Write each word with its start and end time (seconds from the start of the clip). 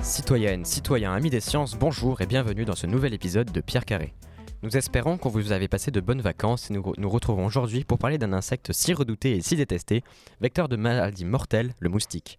Citoyennes, 0.00 0.64
citoyens, 0.64 1.12
amis 1.12 1.28
des 1.28 1.40
sciences, 1.40 1.76
bonjour 1.76 2.22
et 2.22 2.26
bienvenue 2.26 2.64
dans 2.64 2.74
ce 2.74 2.86
nouvel 2.86 3.12
épisode 3.12 3.52
de 3.52 3.60
Pierre 3.60 3.84
Carré. 3.84 4.14
Nous 4.62 4.78
espérons 4.78 5.18
que 5.18 5.28
vous 5.28 5.52
avez 5.52 5.68
passé 5.68 5.90
de 5.90 6.00
bonnes 6.00 6.22
vacances 6.22 6.70
et 6.70 6.72
nous 6.72 6.94
nous 6.96 7.10
retrouvons 7.10 7.44
aujourd'hui 7.44 7.84
pour 7.84 7.98
parler 7.98 8.16
d'un 8.16 8.32
insecte 8.32 8.72
si 8.72 8.94
redouté 8.94 9.36
et 9.36 9.42
si 9.42 9.54
détesté, 9.54 10.02
vecteur 10.40 10.70
de 10.70 10.76
maladies 10.76 11.26
mortelles, 11.26 11.74
le 11.80 11.90
moustique. 11.90 12.38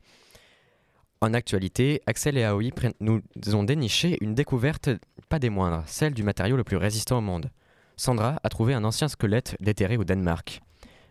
En 1.22 1.36
actualité, 1.36 2.02
Axel 2.08 2.40
et 2.40 2.44
Aoi 2.44 2.72
nous 3.02 3.22
ont 3.54 3.64
déniché 3.64 4.18
une 4.20 4.34
découverte 4.34 4.90
pas 5.30 5.38
des 5.38 5.52
moindres, 5.52 5.84
celle 5.86 6.16
du 6.16 6.24
matériau 6.24 6.58
le 6.58 6.64
plus 6.64 6.78
résistant 6.78 7.20
au 7.20 7.22
monde. 7.22 7.52
Sandra 7.98 8.40
a 8.44 8.50
trouvé 8.50 8.76
un 8.76 8.84
ancien 8.84 9.08
squelette 9.08 9.58
déterré 9.60 9.98
au 9.98 10.04
Danemark. 10.04 10.62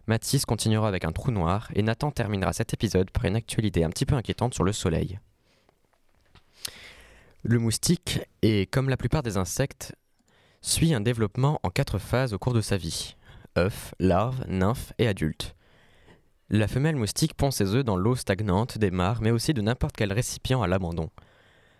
Mathis 0.06 0.46
continuera 0.46 0.86
avec 0.86 1.04
un 1.04 1.10
trou 1.10 1.32
noir 1.32 1.68
et 1.74 1.82
Nathan 1.82 2.12
terminera 2.12 2.52
cet 2.52 2.72
épisode 2.72 3.10
par 3.10 3.24
une 3.24 3.34
actualité 3.34 3.82
un 3.82 3.90
petit 3.90 4.06
peu 4.06 4.14
inquiétante 4.14 4.54
sur 4.54 4.62
le 4.62 4.72
soleil. 4.72 5.18
Le 7.42 7.58
moustique 7.58 8.20
est, 8.42 8.70
comme 8.70 8.88
la 8.88 8.96
plupart 8.96 9.24
des 9.24 9.36
insectes, 9.36 9.96
suit 10.62 10.94
un 10.94 11.00
développement 11.00 11.58
en 11.64 11.70
quatre 11.70 11.98
phases 11.98 12.32
au 12.32 12.38
cours 12.38 12.54
de 12.54 12.60
sa 12.60 12.76
vie. 12.76 13.16
œuf, 13.58 13.94
larve, 13.98 14.44
nymphe 14.48 14.92
et 14.98 15.08
adulte. 15.08 15.56
La 16.50 16.68
femelle 16.68 16.96
moustique 16.96 17.34
pond 17.34 17.50
ses 17.50 17.74
œufs 17.74 17.84
dans 17.84 17.96
l'eau 17.96 18.14
stagnante 18.14 18.78
des 18.78 18.92
mares, 18.92 19.22
mais 19.22 19.32
aussi 19.32 19.54
de 19.54 19.62
n'importe 19.62 19.96
quel 19.96 20.12
récipient 20.12 20.62
à 20.62 20.68
l'abandon. 20.68 21.10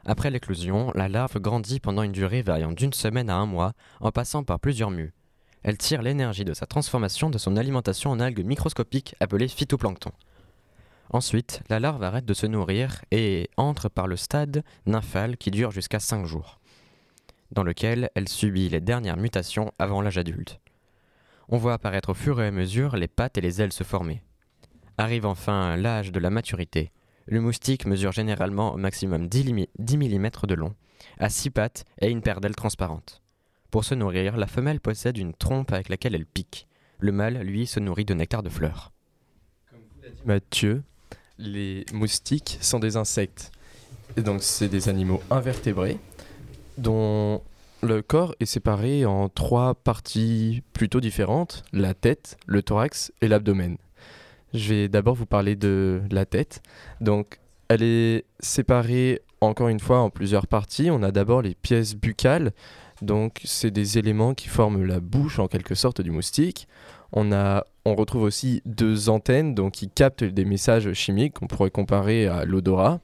Après 0.09 0.30
l'éclosion, 0.30 0.92
la 0.95 1.09
larve 1.09 1.41
grandit 1.41 1.80
pendant 1.80 2.05
une 2.05 2.12
durée 2.12 2.41
variant 2.41 2.70
d'une 2.70 2.92
semaine 2.92 3.28
à 3.28 3.34
un 3.34 3.46
mois, 3.46 3.73
en 4.01 4.12
passant 4.12 4.45
par 4.45 4.60
plusieurs 4.60 4.93
mues. 4.93 5.12
Elle 5.65 5.79
tire 5.79 6.01
l'énergie 6.01 6.45
de 6.45 6.54
sa 6.54 6.65
transformation 6.65 7.29
de 7.29 7.38
son 7.38 7.57
alimentation 7.57 8.12
en 8.12 8.21
algues 8.21 8.46
microscopiques 8.46 9.16
appelées 9.18 9.49
phytoplancton. 9.49 10.12
Ensuite, 11.10 11.60
la 11.68 11.80
larve 11.80 12.04
arrête 12.04 12.24
de 12.24 12.34
se 12.34 12.46
nourrir 12.46 13.04
et 13.10 13.51
entre 13.57 13.88
par 13.88 14.07
le 14.07 14.15
stade 14.15 14.62
nymphal 14.87 15.37
qui 15.37 15.51
dure 15.51 15.73
jusqu'à 15.73 15.99
5 15.99 16.24
jours, 16.24 16.60
dans 17.51 17.65
lequel 17.65 18.10
elle 18.15 18.29
subit 18.29 18.68
les 18.68 18.80
dernières 18.80 19.16
mutations 19.16 19.73
avant 19.80 20.02
l'âge 20.02 20.18
adulte. 20.18 20.60
On 21.49 21.59
voit 21.59 21.74
apparaître 21.74 22.10
au 22.10 22.15
fur 22.15 22.40
et 22.40 22.46
à 22.46 22.52
mesure 22.52 22.96
les 22.96 23.09
pattes 23.09 23.38
et 23.38 23.40
les 23.40 23.60
ailes 23.60 23.73
se 23.73 23.82
former. 23.82 24.23
Arrive 24.99 25.27
enfin 25.27 25.77
l'âge 25.77 26.12
de 26.12 26.21
la 26.21 26.30
maturité. 26.30 26.93
Le 27.27 27.41
moustique 27.41 27.87
mesure 27.87 28.13
généralement 28.13 28.74
au 28.74 28.77
maximum 28.77 29.29
10, 29.29 29.45
limi- 29.45 29.69
10 29.79 29.96
mm 29.99 30.30
de 30.46 30.55
long, 30.55 30.74
a 31.19 31.29
6 31.29 31.51
pattes 31.51 31.85
et 32.01 32.09
une 32.09 32.23
paire 32.23 32.41
d'ailes 32.41 32.55
transparentes. 32.57 33.21
Pour 33.71 33.85
se 33.85 33.95
nourrir, 33.95 34.37
la 34.37 34.46
femelle 34.46 34.80
possède 34.80 35.18
une 35.18 35.35
trompe 35.35 35.73
avec 35.73 35.88
laquelle 35.88 36.15
elle 36.15 36.27
pique. 36.27 36.66
Le 36.99 37.13
mâle, 37.13 37.38
lui, 37.43 37.66
se 37.66 37.80
nourrit 37.80 38.05
de 38.05 38.15
nectar 38.15 38.43
de 38.43 38.49
fleurs. 38.49 38.93
Mathieu, 40.24 40.83
les 41.38 41.85
moustiques 41.93 42.59
sont 42.60 42.79
des 42.79 42.96
insectes. 42.96 43.51
Et 44.16 44.23
donc, 44.23 44.43
c'est 44.43 44.68
des 44.68 44.88
animaux 44.88 45.21
invertébrés 45.30 45.99
dont 46.79 47.43
le 47.83 48.02
corps 48.02 48.35
est 48.40 48.46
séparé 48.46 49.05
en 49.05 49.29
trois 49.29 49.74
parties 49.74 50.63
plutôt 50.73 51.01
différentes 51.01 51.65
la 51.73 51.93
tête, 51.93 52.38
le 52.46 52.63
thorax 52.63 53.13
et 53.21 53.29
l'abdomen. 53.29 53.77
Je 54.57 54.74
vais 54.74 54.88
d'abord 54.88 55.15
vous 55.15 55.26
parler 55.26 55.54
de 55.54 56.01
la 56.10 56.24
tête. 56.24 56.62
Donc, 57.01 57.38
elle 57.68 57.82
est 57.82 58.24
séparée 58.40 59.21
encore 59.40 59.68
une 59.68 59.80
fois 59.80 60.01
en 60.01 60.10
plusieurs 60.10 60.46
parties. 60.46 60.90
On 60.90 61.02
a 61.02 61.10
d'abord 61.10 61.43
les 61.43 61.54
pièces 61.54 61.95
buccales. 61.95 62.52
Donc, 63.02 63.40
c'est 63.45 63.71
des 63.71 63.99
éléments 63.99 64.34
qui 64.34 64.49
forment 64.49 64.84
la 64.84 65.00
bouche 65.00 65.38
en 65.38 65.49
quelque 65.49 65.75
sorte 65.75 66.00
du 66.00 66.10
moustique. 66.10 66.66
On, 67.12 67.32
a, 67.32 67.65
on 67.84 67.94
retrouve 67.94 68.22
aussi 68.22 68.62
deux 68.65 69.09
antennes 69.11 69.55
donc, 69.55 69.75
qui 69.75 69.91
captent 69.91 70.25
des 70.25 70.44
messages 70.44 70.93
chimiques 70.94 71.34
qu'on 71.34 71.47
pourrait 71.47 71.71
comparer 71.71 72.27
à 72.27 72.44
l'odorat, 72.44 73.00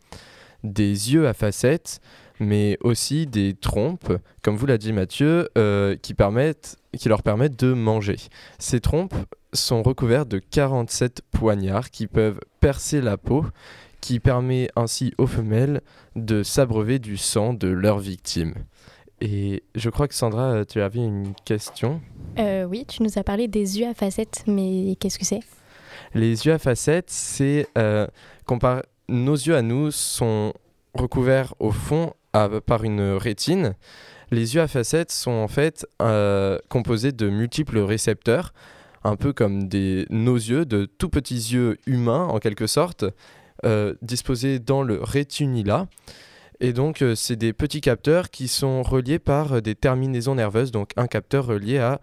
des 0.64 1.12
yeux 1.12 1.28
à 1.28 1.34
facettes, 1.34 2.00
mais 2.40 2.78
aussi 2.80 3.26
des 3.26 3.54
trompes, 3.54 4.12
comme 4.42 4.56
vous 4.56 4.66
l'a 4.66 4.78
dit 4.78 4.92
Mathieu, 4.92 5.50
euh, 5.58 5.96
qui, 6.00 6.14
permettent, 6.14 6.78
qui 6.98 7.08
leur 7.10 7.22
permettent 7.22 7.60
de 7.62 7.74
manger. 7.74 8.16
Ces 8.58 8.80
trompes 8.80 9.14
sont 9.52 9.82
recouvertes 9.82 10.28
de 10.28 10.38
47 10.38 11.22
poignards 11.30 11.90
qui 11.90 12.06
peuvent 12.06 12.40
percer 12.60 13.00
la 13.00 13.16
peau, 13.16 13.44
qui 14.00 14.18
permet 14.20 14.68
ainsi 14.76 15.12
aux 15.18 15.26
femelles 15.26 15.80
de 16.16 16.42
s'abreuver 16.42 16.98
du 16.98 17.16
sang 17.16 17.52
de 17.54 17.68
leurs 17.68 17.98
victimes. 17.98 18.54
Et 19.20 19.62
je 19.76 19.88
crois 19.90 20.08
que 20.08 20.14
Sandra, 20.14 20.64
tu 20.64 20.80
avais 20.80 20.98
une 20.98 21.32
question? 21.44 22.00
Euh, 22.38 22.64
oui, 22.64 22.84
tu 22.88 23.02
nous 23.02 23.18
as 23.18 23.22
parlé 23.22 23.46
des 23.46 23.78
yeux 23.78 23.86
à 23.86 23.94
facettes, 23.94 24.42
mais 24.48 24.96
qu'est-ce 24.98 25.18
que 25.18 25.24
c'est? 25.24 25.40
Les 26.14 26.46
yeux 26.46 26.52
à 26.52 26.58
facettes, 26.58 27.10
c'est 27.10 27.69
euh, 27.78 28.06
compar- 28.48 28.82
nos 29.08 29.34
yeux 29.34 29.54
à 29.56 29.62
nous 29.62 29.90
sont 29.92 30.52
recouverts 30.94 31.54
au 31.60 31.70
fond 31.70 32.14
à- 32.32 32.48
par 32.64 32.82
une 32.84 33.12
rétine. 33.12 33.74
Les 34.32 34.54
yeux 34.56 34.62
à 34.62 34.66
facettes 34.69 35.12
sont 35.12 35.30
en 35.30 35.48
fait 35.48 35.86
euh, 36.00 36.58
composés 36.69 37.12
de 37.12 37.28
multiples 37.28 37.78
récepteurs, 37.78 38.52
un 39.04 39.16
peu 39.16 39.32
comme 39.32 39.68
des, 39.68 40.06
nos 40.10 40.36
yeux, 40.36 40.64
de 40.64 40.84
tout 40.84 41.08
petits 41.08 41.34
yeux 41.34 41.78
humains 41.86 42.26
en 42.26 42.38
quelque 42.38 42.66
sorte, 42.66 43.04
euh, 43.64 43.94
disposés 44.02 44.58
dans 44.58 44.82
le 44.82 45.00
rétinulat. 45.00 45.86
Et 46.58 46.72
donc, 46.72 47.00
euh, 47.00 47.14
c'est 47.14 47.36
des 47.36 47.52
petits 47.52 47.80
capteurs 47.80 48.30
qui 48.30 48.48
sont 48.48 48.82
reliés 48.82 49.20
par 49.20 49.52
euh, 49.52 49.60
des 49.60 49.76
terminaisons 49.76 50.34
nerveuses, 50.34 50.72
donc 50.72 50.90
un 50.96 51.06
capteur 51.06 51.46
relié 51.46 51.78
à 51.78 52.00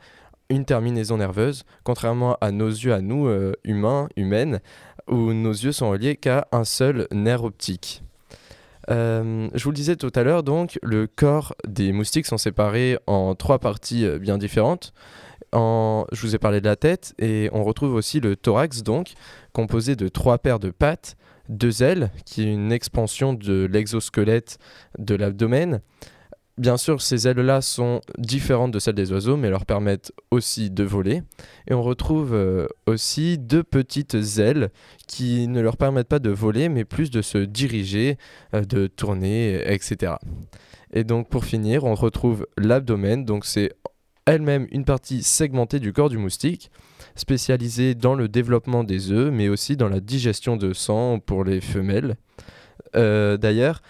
une 0.49 0.63
terminaison 0.63 1.17
nerveuse, 1.17 1.65
contrairement 1.83 2.37
à 2.39 2.51
nos 2.51 2.69
yeux 2.69 2.93
à 2.93 3.01
nous, 3.01 3.29
humains, 3.63 4.09
humaines, 4.15 4.61
où 5.07 5.31
nos 5.33 5.51
yeux 5.51 5.71
sont 5.71 5.91
reliés 5.91 6.15
qu'à 6.15 6.47
un 6.51 6.63
seul 6.63 7.07
nerf 7.11 7.43
optique. 7.43 8.01
Je 8.87 9.63
vous 9.63 9.69
le 9.69 9.75
disais 9.75 9.95
tout 9.95 10.11
à 10.15 10.23
l'heure, 10.23 10.41
donc, 10.41 10.79
le 10.81 11.05
corps 11.05 11.53
des 11.67 11.91
moustiques 11.91 12.25
sont 12.25 12.39
séparés 12.39 12.97
en 13.05 13.35
trois 13.35 13.59
parties 13.59 14.07
bien 14.17 14.39
différentes. 14.39 14.91
Je 15.53 16.21
vous 16.21 16.35
ai 16.35 16.39
parlé 16.39 16.61
de 16.61 16.65
la 16.65 16.75
tête 16.75 17.13
et 17.19 17.49
on 17.53 17.63
retrouve 17.63 17.93
aussi 17.93 18.19
le 18.19 18.35
thorax, 18.35 18.83
donc, 18.83 19.13
composé 19.53 19.95
de 19.95 20.07
trois 20.07 20.37
paires 20.37 20.59
de 20.59 20.69
pattes, 20.69 21.15
deux 21.49 21.83
ailes, 21.83 22.11
qui 22.25 22.43
est 22.43 22.51
une 22.53 22.71
expansion 22.71 23.33
de 23.33 23.67
l'exosquelette 23.69 24.57
de 24.97 25.15
l'abdomen. 25.15 25.81
Bien 26.59 26.75
sûr, 26.75 27.01
ces 27.01 27.25
ailes-là 27.25 27.61
sont 27.61 28.01
différentes 28.17 28.71
de 28.71 28.79
celles 28.79 28.95
des 28.95 29.13
oiseaux, 29.13 29.37
mais 29.37 29.49
leur 29.49 29.65
permettent 29.65 30.11
aussi 30.29 30.69
de 30.69 30.83
voler. 30.83 31.21
Et 31.69 31.73
on 31.73 31.81
retrouve 31.81 32.33
euh, 32.33 32.67
aussi 32.85 33.37
deux 33.37 33.63
petites 33.63 34.17
ailes 34.39 34.69
qui 35.07 35.47
ne 35.47 35.61
leur 35.61 35.77
permettent 35.77 36.09
pas 36.09 36.19
de 36.19 36.29
voler, 36.29 36.67
mais 36.67 36.83
plus 36.83 37.11
de 37.11 37.21
se 37.21 37.37
diriger, 37.37 38.17
euh, 38.53 38.65
de 38.65 38.87
tourner, 38.87 39.71
etc. 39.71 40.15
Et 40.91 41.05
donc 41.05 41.29
pour 41.29 41.45
finir, 41.45 41.85
on 41.85 41.95
retrouve 41.95 42.45
l'abdomen, 42.57 43.23
donc 43.23 43.45
c'est 43.45 43.71
elle-même 44.25 44.67
une 44.71 44.85
partie 44.85 45.23
segmentée 45.23 45.79
du 45.79 45.93
corps 45.93 46.09
du 46.09 46.17
moustique, 46.17 46.71
spécialisée 47.15 47.95
dans 47.95 48.15
le 48.15 48.27
développement 48.27 48.83
des 48.83 49.11
œufs, 49.11 49.31
mais 49.31 49.49
aussi 49.49 49.77
dans 49.77 49.89
la 49.89 49.99
digestion 49.99 50.57
de 50.57 50.73
sang 50.73 51.19
pour 51.19 51.43
les 51.43 51.61
femelles. 51.61 52.15
Euh, 52.95 53.37
D'ailleurs, 53.37 53.81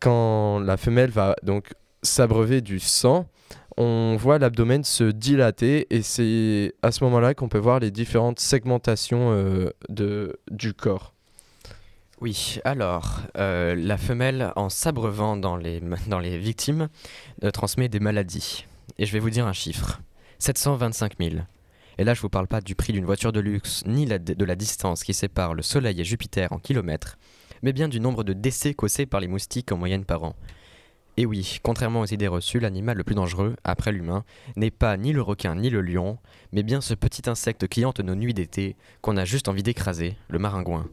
quand 0.00 0.60
la 0.60 0.76
femelle 0.76 1.10
va 1.10 1.36
donc 1.42 1.72
s'abreuver 2.02 2.60
du 2.60 2.78
sang, 2.78 3.28
on 3.76 4.16
voit 4.16 4.38
l'abdomen 4.38 4.82
se 4.82 5.04
dilater 5.04 5.86
et 5.94 6.02
c'est 6.02 6.74
à 6.82 6.90
ce 6.90 7.04
moment-là 7.04 7.34
qu'on 7.34 7.48
peut 7.48 7.58
voir 7.58 7.78
les 7.78 7.90
différentes 7.90 8.40
segmentations 8.40 9.30
euh, 9.32 9.70
de, 9.88 10.40
du 10.50 10.74
corps. 10.74 11.14
Oui, 12.20 12.58
alors, 12.64 13.20
euh, 13.36 13.76
la 13.76 13.96
femelle, 13.96 14.52
en 14.56 14.68
s'abreuvant 14.68 15.36
dans 15.36 15.56
les, 15.56 15.80
dans 16.08 16.18
les 16.18 16.36
victimes, 16.38 16.88
transmet 17.52 17.88
des 17.88 18.00
maladies. 18.00 18.64
Et 18.96 19.06
je 19.06 19.12
vais 19.12 19.18
vous 19.18 19.30
dire 19.30 19.46
un 19.46 19.52
chiffre 19.52 20.00
725 20.38 21.14
000. 21.18 21.36
Et 21.98 22.04
là, 22.04 22.14
je 22.14 22.20
vous 22.20 22.28
parle 22.28 22.46
pas 22.46 22.60
du 22.60 22.74
prix 22.74 22.92
d'une 22.92 23.04
voiture 23.04 23.32
de 23.32 23.40
luxe, 23.40 23.82
ni 23.86 24.06
de 24.06 24.44
la 24.44 24.54
distance 24.54 25.02
qui 25.02 25.12
sépare 25.12 25.54
le 25.54 25.62
Soleil 25.62 26.00
et 26.00 26.04
Jupiter 26.04 26.52
en 26.52 26.58
kilomètres, 26.58 27.18
mais 27.62 27.72
bien 27.72 27.88
du 27.88 27.98
nombre 27.98 28.22
de 28.22 28.32
décès 28.32 28.72
causés 28.72 29.06
par 29.06 29.20
les 29.20 29.26
moustiques 29.26 29.72
en 29.72 29.76
moyenne 29.76 30.04
par 30.04 30.22
an. 30.22 30.36
Et 31.16 31.26
oui, 31.26 31.58
contrairement 31.64 32.02
aux 32.02 32.06
idées 32.06 32.28
reçues, 32.28 32.60
l'animal 32.60 32.96
le 32.96 33.02
plus 33.02 33.16
dangereux, 33.16 33.56
après 33.64 33.90
l'humain, 33.90 34.24
n'est 34.54 34.70
pas 34.70 34.96
ni 34.96 35.12
le 35.12 35.20
requin 35.20 35.56
ni 35.56 35.68
le 35.68 35.80
lion, 35.80 36.18
mais 36.52 36.62
bien 36.62 36.80
ce 36.80 36.94
petit 36.94 37.28
insecte 37.28 37.66
qui 37.66 37.84
hante 37.84 37.98
nos 37.98 38.14
nuits 38.14 38.34
d'été, 38.34 38.76
qu'on 39.00 39.16
a 39.16 39.24
juste 39.24 39.48
envie 39.48 39.64
d'écraser, 39.64 40.16
le 40.28 40.38
maringouin. 40.38 40.86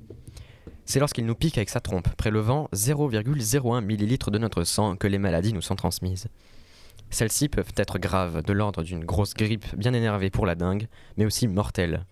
C'est 0.85 0.99
lorsqu'il 0.99 1.27
nous 1.27 1.35
pique 1.35 1.59
avec 1.59 1.69
sa 1.69 1.79
trompe, 1.79 2.09
prélevant 2.15 2.69
0,01 2.73 3.83
ml 3.83 4.31
de 4.31 4.37
notre 4.39 4.63
sang, 4.63 4.95
que 4.95 5.05
les 5.05 5.19
maladies 5.19 5.53
nous 5.53 5.61
sont 5.61 5.75
transmises. 5.75 6.27
Celles-ci 7.09 7.49
peuvent 7.49 7.73
être 7.77 7.97
graves, 7.99 8.43
de 8.43 8.53
l'ordre 8.53 8.83
d'une 8.83 9.05
grosse 9.05 9.33
grippe 9.33 9.75
bien 9.75 9.93
énervée 9.93 10.29
pour 10.29 10.45
la 10.45 10.55
dingue, 10.55 10.87
mais 11.17 11.25
aussi 11.25 11.47
mortelles. 11.47 12.05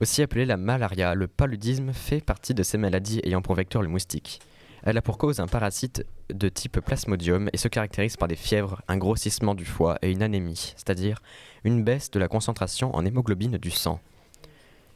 Aussi 0.00 0.22
appelée 0.22 0.46
la 0.46 0.56
malaria, 0.56 1.14
le 1.14 1.28
paludisme 1.28 1.92
fait 1.92 2.20
partie 2.20 2.54
de 2.54 2.62
ces 2.64 2.78
maladies 2.78 3.20
ayant 3.22 3.42
pour 3.42 3.54
vecteur 3.54 3.82
le 3.82 3.88
moustique. 3.88 4.40
Elle 4.82 4.98
a 4.98 5.02
pour 5.02 5.16
cause 5.16 5.38
un 5.38 5.46
parasite 5.46 6.04
de 6.34 6.48
type 6.48 6.80
plasmodium 6.80 7.48
et 7.52 7.56
se 7.56 7.68
caractérise 7.68 8.16
par 8.16 8.26
des 8.26 8.34
fièvres, 8.34 8.82
un 8.88 8.96
grossissement 8.96 9.54
du 9.54 9.64
foie 9.64 9.98
et 10.02 10.10
une 10.10 10.22
anémie, 10.22 10.74
c'est-à-dire 10.76 11.22
une 11.62 11.84
baisse 11.84 12.10
de 12.10 12.18
la 12.18 12.26
concentration 12.26 12.94
en 12.96 13.04
hémoglobine 13.04 13.58
du 13.58 13.70
sang, 13.70 14.00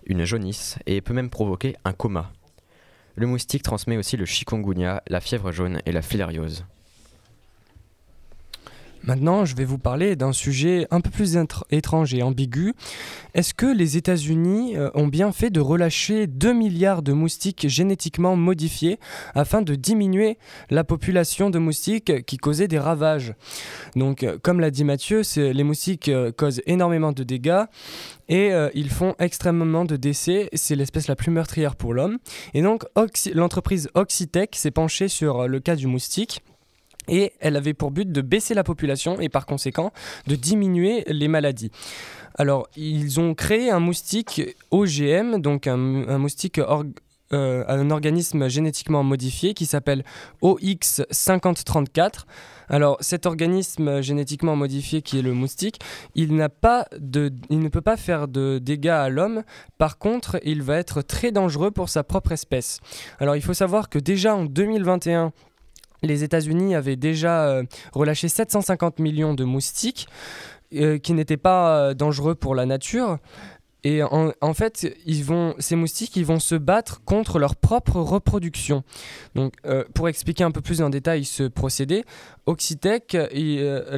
une 0.06 0.24
jaunisse 0.24 0.78
et 0.86 1.00
peut 1.00 1.14
même 1.14 1.30
provoquer 1.30 1.76
un 1.84 1.92
coma. 1.92 2.32
Le 3.14 3.28
moustique 3.28 3.62
transmet 3.62 3.96
aussi 3.96 4.16
le 4.16 4.26
chikungunya, 4.26 5.02
la 5.06 5.20
fièvre 5.20 5.52
jaune 5.52 5.80
et 5.86 5.92
la 5.92 6.02
filariose. 6.02 6.66
Maintenant, 9.06 9.44
je 9.44 9.54
vais 9.54 9.64
vous 9.64 9.78
parler 9.78 10.16
d'un 10.16 10.32
sujet 10.32 10.88
un 10.90 11.00
peu 11.00 11.10
plus 11.10 11.38
étrange 11.70 12.12
et 12.12 12.24
ambigu. 12.24 12.74
Est-ce 13.34 13.54
que 13.54 13.66
les 13.66 13.96
États-Unis 13.96 14.76
euh, 14.76 14.90
ont 14.94 15.06
bien 15.06 15.30
fait 15.30 15.50
de 15.50 15.60
relâcher 15.60 16.26
2 16.26 16.52
milliards 16.52 17.02
de 17.02 17.12
moustiques 17.12 17.68
génétiquement 17.68 18.34
modifiés 18.34 18.98
afin 19.36 19.62
de 19.62 19.76
diminuer 19.76 20.38
la 20.70 20.82
population 20.82 21.50
de 21.50 21.60
moustiques 21.60 22.24
qui 22.26 22.36
causaient 22.36 22.66
des 22.66 22.80
ravages? 22.80 23.34
Donc, 23.94 24.24
euh, 24.24 24.38
comme 24.42 24.58
l'a 24.58 24.72
dit 24.72 24.82
Mathieu, 24.82 25.22
les 25.36 25.64
moustiques 25.64 26.08
euh, 26.08 26.32
causent 26.32 26.62
énormément 26.66 27.12
de 27.12 27.22
dégâts 27.22 27.64
et 28.28 28.50
ils 28.74 28.90
font 28.90 29.14
extrêmement 29.20 29.84
de 29.84 29.94
décès. 29.94 30.48
C'est 30.52 30.74
l'espèce 30.74 31.06
la 31.06 31.14
plus 31.14 31.30
meurtrière 31.30 31.76
pour 31.76 31.94
l'homme. 31.94 32.18
Et 32.54 32.62
donc, 32.62 32.82
l'entreprise 33.32 33.88
Oxitec 33.94 34.56
s'est 34.56 34.72
penchée 34.72 35.06
sur 35.06 35.46
le 35.46 35.60
cas 35.60 35.76
du 35.76 35.86
moustique 35.86 36.42
et 37.08 37.32
elle 37.40 37.56
avait 37.56 37.74
pour 37.74 37.90
but 37.90 38.10
de 38.10 38.20
baisser 38.20 38.54
la 38.54 38.64
population 38.64 39.20
et 39.20 39.28
par 39.28 39.46
conséquent 39.46 39.92
de 40.26 40.36
diminuer 40.36 41.04
les 41.06 41.28
maladies. 41.28 41.70
Alors, 42.38 42.68
ils 42.76 43.18
ont 43.18 43.34
créé 43.34 43.70
un 43.70 43.80
moustique 43.80 44.42
OGM, 44.70 45.38
donc 45.40 45.66
un, 45.66 45.76
moustique 45.76 46.60
euh, 47.32 47.64
un 47.66 47.90
organisme 47.90 48.48
génétiquement 48.48 49.02
modifié 49.02 49.54
qui 49.54 49.66
s'appelle 49.66 50.04
OX5034. 50.42 52.24
Alors 52.68 52.96
cet 53.00 53.26
organisme 53.26 54.00
génétiquement 54.00 54.56
modifié 54.56 55.02
qui 55.02 55.18
est 55.18 55.22
le 55.22 55.32
moustique, 55.32 55.80
il, 56.14 56.30
il 56.30 57.58
ne 57.60 57.68
peut 57.68 57.80
pas 57.80 57.96
faire 57.96 58.28
de 58.28 58.58
dégâts 58.58 58.88
à 58.88 59.08
l'homme. 59.08 59.42
Par 59.78 59.98
contre, 59.98 60.38
il 60.44 60.62
va 60.62 60.76
être 60.76 61.02
très 61.02 61.32
dangereux 61.32 61.70
pour 61.70 61.88
sa 61.88 62.04
propre 62.04 62.32
espèce. 62.32 62.80
Alors 63.18 63.36
il 63.36 63.42
faut 63.42 63.54
savoir 63.54 63.88
que 63.88 63.98
déjà 63.98 64.34
en 64.34 64.44
2021, 64.44 65.32
les 66.06 66.24
États-Unis 66.24 66.74
avaient 66.74 66.96
déjà 66.96 67.48
euh, 67.48 67.64
relâché 67.92 68.28
750 68.28 68.98
millions 68.98 69.34
de 69.34 69.44
moustiques 69.44 70.08
euh, 70.74 70.98
qui 70.98 71.12
n'étaient 71.12 71.36
pas 71.36 71.78
euh, 71.78 71.94
dangereux 71.94 72.34
pour 72.34 72.54
la 72.54 72.66
nature. 72.66 73.18
Et 73.84 74.02
en, 74.02 74.54
fait, 74.54 74.96
ils 75.06 75.22
vont, 75.22 75.54
ces 75.60 75.76
moustiques, 75.76 76.16
ils 76.16 76.24
vont 76.26 76.40
se 76.40 76.56
battre 76.56 77.04
contre 77.04 77.38
leur 77.38 77.54
propre 77.54 78.00
reproduction. 78.00 78.82
Donc, 79.36 79.52
pour 79.94 80.08
expliquer 80.08 80.42
un 80.42 80.50
peu 80.50 80.60
plus 80.60 80.82
en 80.82 80.90
détail 80.90 81.24
ce 81.24 81.44
procédé, 81.44 82.04
Oxitec, 82.46 83.16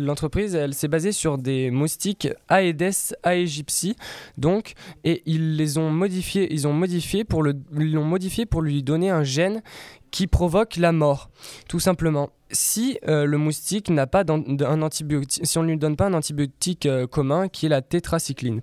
l'entreprise, 0.00 0.54
elle 0.54 0.74
s'est 0.74 0.88
basée 0.88 1.12
sur 1.12 1.38
des 1.38 1.70
moustiques 1.70 2.28
Aedes 2.50 3.14
aegypti, 3.22 3.94
donc, 4.38 4.72
et 5.04 5.22
ils 5.26 5.56
les 5.56 5.78
ont 5.78 5.90
modifiés, 5.90 6.52
ils 6.52 6.66
ont 6.66 6.72
modifié 6.72 7.24
pour 7.24 7.42
le, 7.42 7.54
l'ont 7.72 8.04
modifié 8.04 8.46
pour 8.46 8.62
lui 8.62 8.82
donner 8.82 9.10
un 9.10 9.24
gène 9.24 9.62
qui 10.10 10.26
provoque 10.26 10.76
la 10.76 10.92
mort, 10.92 11.30
tout 11.68 11.80
simplement. 11.80 12.30
Si 12.50 12.98
euh, 13.06 13.26
le 13.26 13.36
moustique 13.36 13.90
n'a 13.90 14.06
pas 14.06 14.24
antibiotique, 14.30 15.46
si 15.46 15.58
on 15.58 15.62
ne 15.62 15.68
lui 15.68 15.76
donne 15.76 15.96
pas 15.96 16.06
un 16.06 16.14
antibiotique 16.14 16.86
euh, 16.86 17.06
commun 17.06 17.48
qui 17.48 17.66
est 17.66 17.68
la 17.68 17.82
tétracycline. 17.82 18.62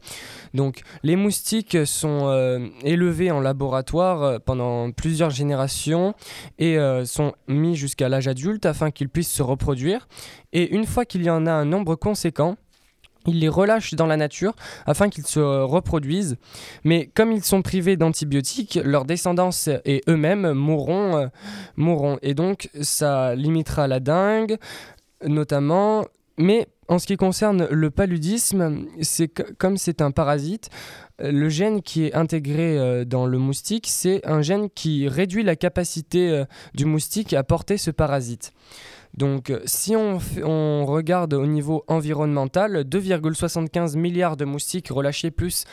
Donc 0.56 0.82
les 1.04 1.16
moustiques 1.16 1.78
sont 1.86 2.22
euh, 2.24 2.68
élevés 2.82 3.30
en 3.30 3.42
laboratoire 3.42 4.42
pendant 4.42 4.90
plusieurs 4.92 5.30
générations 5.30 6.16
et 6.58 6.78
sont 7.06 7.34
mis 7.48 7.76
jusqu'à 7.76 8.10
l'âge 8.10 8.28
adulte 8.28 8.66
afin 8.66 8.90
qu'ils 8.90 9.10
puissent 9.10 9.32
se 9.32 9.44
reproduire. 9.44 9.75
Et 10.54 10.74
une 10.74 10.86
fois 10.86 11.06
qu'il 11.06 11.24
y 11.24 11.30
en 11.30 11.46
a 11.46 11.52
un 11.52 11.66
nombre 11.66 11.96
conséquent, 11.96 12.58
ils 13.28 13.40
les 13.40 13.50
relâchent 13.50 13.96
dans 13.96 14.06
la 14.06 14.18
nature 14.18 14.54
afin 14.86 15.10
qu'ils 15.10 15.26
se 15.26 15.40
reproduisent. 15.40 16.38
Mais 16.84 17.10
comme 17.14 17.32
ils 17.32 17.44
sont 17.44 17.62
privés 17.62 17.98
d'antibiotiques, 17.98 18.80
leurs 18.84 19.06
descendants 19.06 19.50
et 19.86 20.02
eux-mêmes 20.08 20.54
mourront, 20.54 21.18
euh, 21.18 21.28
mourront. 21.76 22.20
Et 22.22 22.34
donc 22.34 22.70
ça 22.82 23.36
limitera 23.36 23.88
la 23.88 24.00
dengue, 24.00 24.58
notamment. 25.26 26.06
Mais 26.38 26.68
en 26.88 27.00
ce 27.00 27.08
qui 27.08 27.18
concerne 27.18 27.68
le 27.72 27.90
paludisme, 27.90 28.86
c'est 29.02 29.28
comme 29.58 29.78
c'est 29.78 30.02
un 30.02 30.12
parasite, 30.12 30.70
le 31.20 31.50
gène 31.50 31.82
qui 31.82 32.06
est 32.06 32.14
intégré 32.14 32.78
euh, 32.78 33.06
dans 33.06 33.26
le 33.26 33.38
moustique, 33.38 33.88
c'est 33.90 34.26
un 34.28 34.42
gène 34.42 34.70
qui 34.70 35.08
réduit 35.08 35.44
la 35.44 35.56
capacité 35.56 36.30
euh, 36.30 36.46
du 36.74 36.86
moustique 36.86 37.34
à 37.34 37.44
porter 37.44 37.78
ce 37.78 37.90
parasite. 37.90 38.52
Donc 39.18 39.50
euh, 39.50 39.62
si 39.66 39.96
on, 39.96 40.86
regarde 40.86 41.34
au 41.34 41.46
niveau 41.46 41.84
environnemental, 41.88 42.82
2,75 42.82 43.98
milliards 43.98 44.38
de 44.38 44.46
moustiques 44.46 44.90
relâchés 44.90 45.32
plus, 45.32 45.66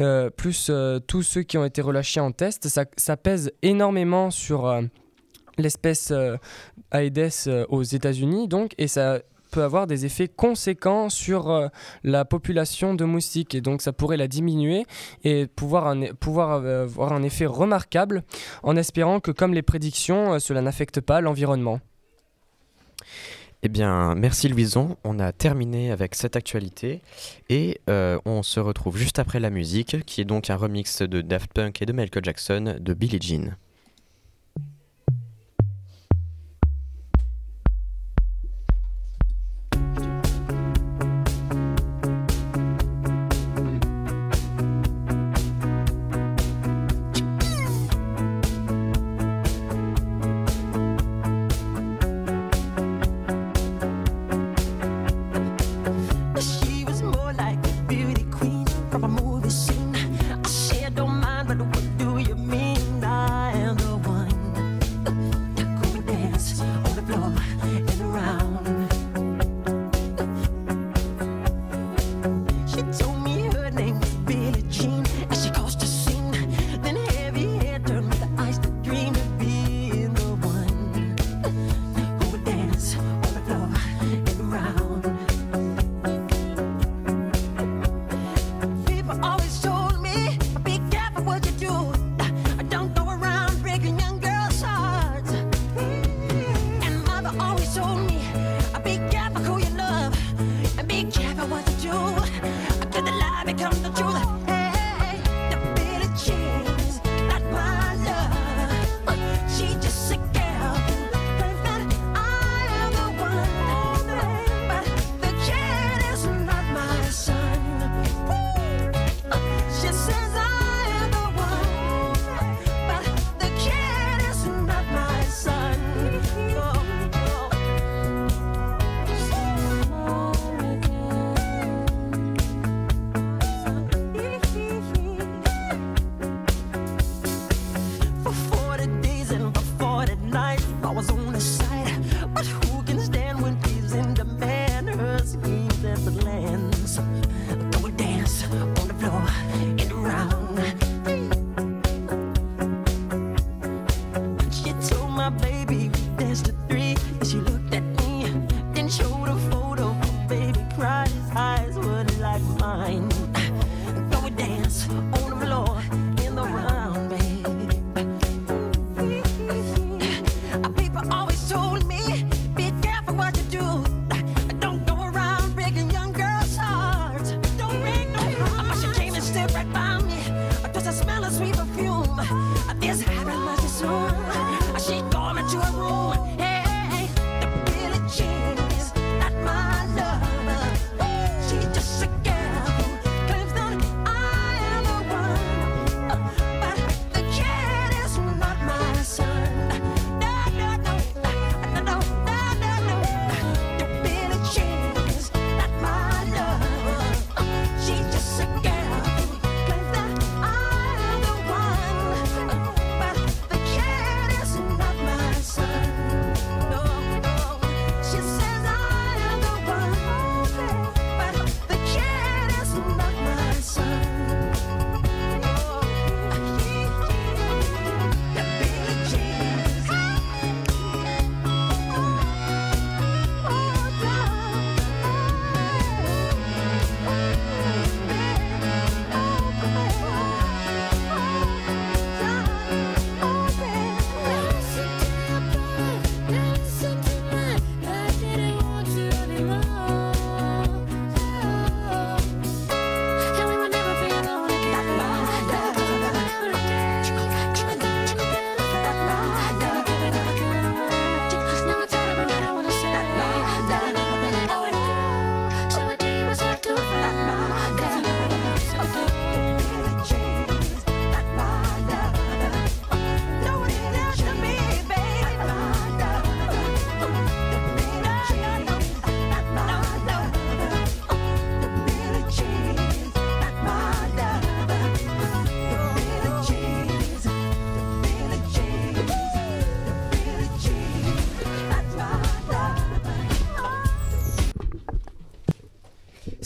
euh, 0.00 0.30
euh, 0.68 0.98
tous 1.00 1.22
ceux 1.22 1.42
qui 1.42 1.58
ont 1.58 1.64
été 1.64 1.80
relâchés 1.80 2.20
en 2.20 2.32
test, 2.32 2.68
ça, 2.68 3.16
pèse 3.16 3.52
énormément 3.62 4.30
sur 4.30 4.80
l'espèce 5.58 6.12
Aedes 6.92 7.66
aux 7.68 7.82
États-Unis, 7.82 8.48
donc, 8.48 8.74
et 8.78 8.88
ça 8.88 9.20
peut 9.50 9.62
avoir 9.62 9.86
des 9.86 10.06
effets 10.06 10.28
conséquents 10.28 11.10
sur 11.10 11.70
la 12.04 12.24
population 12.24 12.94
de 12.94 13.04
moustiques 13.04 13.54
et 13.54 13.60
donc 13.60 13.82
ça 13.82 13.92
pourrait 13.92 14.16
la 14.16 14.28
diminuer 14.28 14.86
et 15.24 15.46
pouvoir 15.46 15.86
avoir 15.86 17.12
un 17.12 17.22
effet 17.22 17.46
remarquable 17.46 18.24
en 18.62 18.76
espérant 18.76 19.20
que 19.20 19.30
comme 19.30 19.52
les 19.52 19.62
prédictions, 19.62 20.38
cela 20.38 20.62
n'affecte 20.62 21.00
pas 21.00 21.20
l'environnement. 21.20 21.80
Eh 23.64 23.68
bien, 23.68 24.16
merci 24.16 24.48
Louison. 24.48 24.96
On 25.04 25.20
a 25.20 25.30
terminé 25.30 25.92
avec 25.92 26.16
cette 26.16 26.34
actualité 26.34 27.00
et 27.48 27.80
euh, 27.88 28.18
on 28.24 28.42
se 28.42 28.58
retrouve 28.58 28.96
juste 28.96 29.20
après 29.20 29.38
la 29.38 29.50
musique, 29.50 30.04
qui 30.04 30.20
est 30.20 30.24
donc 30.24 30.50
un 30.50 30.56
remix 30.56 31.02
de 31.02 31.20
Daft 31.20 31.52
Punk 31.52 31.80
et 31.80 31.86
de 31.86 31.92
Michael 31.92 32.24
Jackson 32.24 32.76
de 32.80 32.94
Billie 32.94 33.20
Jean. 33.20 33.54
I 103.42 103.44
become 103.44 103.72
the 103.82 103.90
truth. 103.90 104.41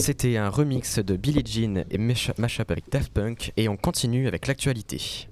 C'était 0.06 0.36
un 0.36 0.50
remix 0.50 1.00
de 1.00 1.16
Billie 1.16 1.42
Jean 1.44 1.84
et 1.90 1.98
Mash- 1.98 2.30
Mashup 2.38 2.70
avec 2.70 2.84
Daft 2.92 3.12
Punk 3.12 3.52
et 3.56 3.68
on 3.68 3.76
continue 3.76 4.28
avec 4.28 4.46
l'actualité. 4.46 5.26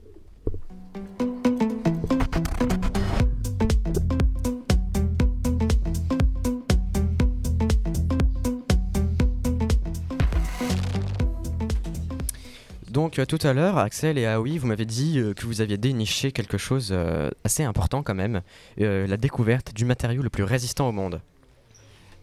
Donc 12.90 13.20
euh, 13.20 13.26
tout 13.26 13.38
à 13.44 13.52
l'heure, 13.52 13.78
Axel 13.78 14.18
et 14.18 14.26
Aoi, 14.26 14.58
vous 14.58 14.66
m'avez 14.66 14.86
dit 14.86 15.20
euh, 15.20 15.34
que 15.34 15.46
vous 15.46 15.60
aviez 15.60 15.76
déniché 15.76 16.32
quelque 16.32 16.58
chose 16.58 16.88
euh, 16.90 17.30
assez 17.44 17.62
important 17.62 18.02
quand 18.02 18.16
même, 18.16 18.40
la 18.78 19.16
découverte 19.16 19.72
du 19.72 19.84
matériau 19.84 20.20
le 20.22 20.30
plus 20.30 20.42
résistant 20.42 20.88
au 20.88 20.92
monde. 20.92 21.20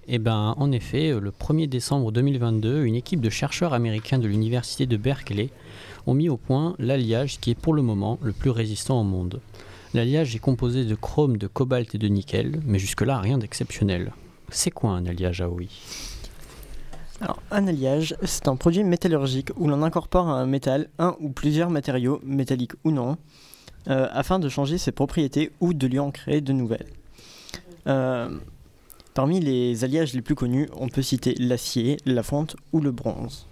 Eh 0.07 0.17
ben, 0.17 0.55
en 0.57 0.71
effet, 0.71 1.11
euh, 1.11 1.19
le 1.19 1.31
1er 1.31 1.67
décembre 1.67 2.11
2022, 2.11 2.83
une 2.83 2.95
équipe 2.95 3.21
de 3.21 3.29
chercheurs 3.29 3.73
américains 3.73 4.17
de 4.17 4.27
l'université 4.27 4.87
de 4.87 4.97
Berkeley 4.97 5.49
ont 6.07 6.15
mis 6.15 6.27
au 6.27 6.37
point 6.37 6.75
l'alliage 6.79 7.39
qui 7.39 7.51
est 7.51 7.59
pour 7.59 7.73
le 7.73 7.83
moment 7.83 8.17
le 8.21 8.33
plus 8.33 8.49
résistant 8.49 8.99
au 8.99 9.03
monde. 9.03 9.41
L'alliage 9.93 10.35
est 10.35 10.39
composé 10.39 10.85
de 10.85 10.95
chrome, 10.95 11.37
de 11.37 11.47
cobalt 11.47 11.93
et 11.93 11.97
de 11.97 12.07
nickel, 12.07 12.61
mais 12.65 12.79
jusque-là 12.79 13.19
rien 13.19 13.37
d'exceptionnel. 13.37 14.11
C'est 14.49 14.71
quoi 14.71 14.91
un 14.91 15.05
alliage 15.05 15.41
AOI? 15.41 15.67
Alors, 17.21 17.39
un 17.51 17.67
alliage, 17.67 18.15
c'est 18.23 18.47
un 18.47 18.55
produit 18.55 18.83
métallurgique 18.83 19.49
où 19.55 19.67
l'on 19.67 19.83
incorpore 19.83 20.29
à 20.29 20.39
un 20.39 20.47
métal 20.47 20.89
un 20.97 21.15
ou 21.19 21.29
plusieurs 21.29 21.69
matériaux, 21.69 22.19
métalliques 22.23 22.73
ou 22.83 22.91
non, 22.91 23.17
euh, 23.87 24.07
afin 24.11 24.39
de 24.39 24.49
changer 24.49 24.79
ses 24.79 24.91
propriétés 24.91 25.51
ou 25.59 25.75
de 25.75 25.85
lui 25.85 25.99
en 25.99 26.09
créer 26.09 26.41
de 26.41 26.53
nouvelles. 26.53 26.87
Euh, 27.87 28.29
parmi 29.13 29.39
les 29.39 29.83
alliages 29.83 30.13
les 30.13 30.21
plus 30.21 30.35
connus, 30.35 30.69
on 30.75 30.89
peut 30.89 31.01
citer 31.01 31.35
l'acier, 31.37 31.97
la 32.05 32.23
fonte 32.23 32.55
ou 32.73 32.79
le 32.79 32.91
bronze. 32.91 33.47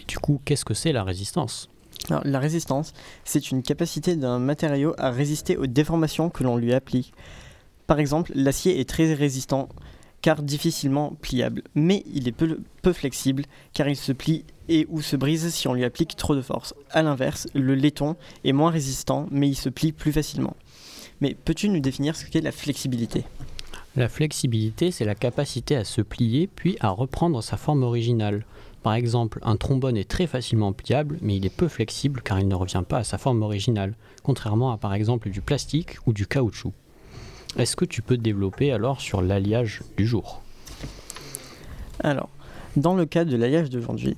Et 0.00 0.04
du 0.06 0.18
coup, 0.18 0.40
qu'est-ce 0.44 0.64
que 0.64 0.74
c'est 0.74 0.92
la 0.92 1.04
résistance? 1.04 1.68
Alors, 2.10 2.22
la 2.24 2.38
résistance, 2.38 2.92
c'est 3.24 3.50
une 3.50 3.62
capacité 3.62 4.16
d'un 4.16 4.38
matériau 4.38 4.94
à 4.98 5.10
résister 5.10 5.56
aux 5.56 5.66
déformations 5.66 6.28
que 6.28 6.44
l'on 6.44 6.56
lui 6.56 6.74
applique. 6.74 7.14
Par 7.86 7.98
exemple, 7.98 8.32
l'acier 8.34 8.80
est 8.80 8.88
très 8.88 9.14
résistant 9.14 9.68
car 10.20 10.42
difficilement 10.42 11.14
pliable, 11.20 11.62
mais 11.74 12.02
il 12.06 12.28
est 12.28 12.32
peu, 12.32 12.58
peu 12.80 12.94
flexible 12.94 13.44
car 13.74 13.88
il 13.88 13.96
se 13.96 14.12
plie 14.12 14.44
et 14.70 14.86
ou 14.88 15.02
se 15.02 15.16
brise 15.16 15.52
si 15.52 15.68
on 15.68 15.74
lui 15.74 15.84
applique 15.84 16.16
trop 16.16 16.34
de 16.34 16.40
force. 16.40 16.74
A 16.90 17.02
l'inverse, 17.02 17.46
le 17.54 17.74
laiton 17.74 18.16
est 18.42 18.52
moins 18.52 18.70
résistant 18.70 19.26
mais 19.30 19.48
il 19.48 19.54
se 19.54 19.68
plie 19.68 19.92
plus 19.92 20.12
facilement. 20.12 20.56
Mais 21.20 21.34
peux-tu 21.34 21.68
nous 21.68 21.80
définir 21.80 22.16
ce 22.16 22.24
qu'est 22.24 22.40
la 22.40 22.52
flexibilité? 22.52 23.24
La 23.96 24.08
flexibilité, 24.08 24.90
c'est 24.90 25.04
la 25.04 25.14
capacité 25.14 25.76
à 25.76 25.84
se 25.84 26.00
plier 26.00 26.48
puis 26.48 26.76
à 26.80 26.88
reprendre 26.88 27.40
sa 27.44 27.56
forme 27.56 27.84
originale. 27.84 28.44
Par 28.82 28.94
exemple, 28.94 29.38
un 29.42 29.56
trombone 29.56 29.96
est 29.96 30.10
très 30.10 30.26
facilement 30.26 30.72
pliable, 30.72 31.16
mais 31.22 31.36
il 31.36 31.46
est 31.46 31.56
peu 31.56 31.68
flexible 31.68 32.20
car 32.20 32.40
il 32.40 32.48
ne 32.48 32.56
revient 32.56 32.82
pas 32.86 32.98
à 32.98 33.04
sa 33.04 33.18
forme 33.18 33.42
originale, 33.42 33.94
contrairement 34.24 34.72
à 34.72 34.78
par 34.78 34.94
exemple 34.94 35.30
du 35.30 35.40
plastique 35.40 35.96
ou 36.06 36.12
du 36.12 36.26
caoutchouc. 36.26 36.72
Est-ce 37.56 37.76
que 37.76 37.84
tu 37.84 38.02
peux 38.02 38.16
développer 38.16 38.72
alors 38.72 39.00
sur 39.00 39.22
l'alliage 39.22 39.82
du 39.96 40.08
jour? 40.08 40.42
Alors, 42.00 42.30
dans 42.74 42.96
le 42.96 43.06
cas 43.06 43.24
de 43.24 43.36
l'alliage 43.36 43.70
d'aujourd'hui, 43.70 44.16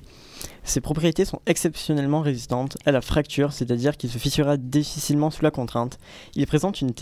ses 0.63 0.81
propriétés 0.81 1.23
sont 1.23 1.41
exceptionnellement 1.45 2.21
résistantes 2.21 2.77
à 2.87 2.91
la 2.91 3.01
fracture, 3.01 3.53
c'est-à-dire 3.53 3.95
qu'il 3.95 4.09
se 4.09 4.17
fissurera 4.17 4.57
difficilement 4.57 5.29
sous 5.29 5.43
la 5.43 5.51
contrainte. 5.51 5.99
Il 6.33 6.47
présente 6.47 6.81
une, 6.81 6.93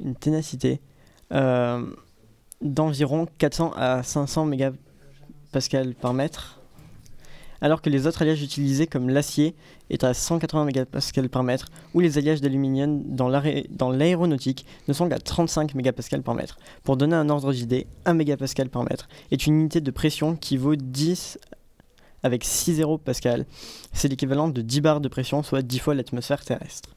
une 0.00 0.14
ténacité 0.14 0.80
d'environ 1.30 3.26
400 3.38 3.72
à 3.76 4.02
500 4.02 4.46
mégapascales 4.46 5.94
par 5.94 6.14
mètre, 6.14 6.60
alors 7.60 7.80
que 7.80 7.88
les 7.88 8.06
autres 8.06 8.22
alliages 8.22 8.42
utilisés 8.42 8.86
comme 8.86 9.08
l'acier 9.08 9.54
est 9.88 10.04
à 10.04 10.12
180 10.12 10.64
mégapascales 10.64 11.28
par 11.28 11.42
mètre, 11.42 11.68
ou 11.94 12.00
les 12.00 12.18
alliages 12.18 12.40
d'aluminium 12.40 13.02
dans 13.04 13.90
l'aéronautique 13.90 14.66
ne 14.88 14.92
sont 14.92 15.08
qu'à 15.08 15.18
35 15.18 15.74
mégapascales 15.74 16.22
par 16.22 16.34
mètre. 16.34 16.58
Pour 16.82 16.96
donner 16.96 17.16
un 17.16 17.28
ordre 17.30 17.52
d'idée, 17.52 17.86
1 18.04 18.14
mégapascal 18.14 18.68
par 18.68 18.82
mètre 18.84 19.08
est 19.30 19.46
une 19.46 19.60
unité 19.60 19.80
de 19.80 19.90
pression 19.90 20.36
qui 20.36 20.56
vaut 20.56 20.76
10 20.76 21.38
avec 22.22 22.44
6 22.44 22.74
zéros 22.74 22.98
pascal. 22.98 23.46
C'est 23.92 24.08
l'équivalent 24.08 24.48
de 24.48 24.62
10 24.62 24.80
bars 24.80 25.00
de 25.00 25.08
pression, 25.08 25.42
soit 25.42 25.62
10 25.62 25.78
fois 25.78 25.94
l'atmosphère 25.94 26.44
terrestre. 26.44 26.90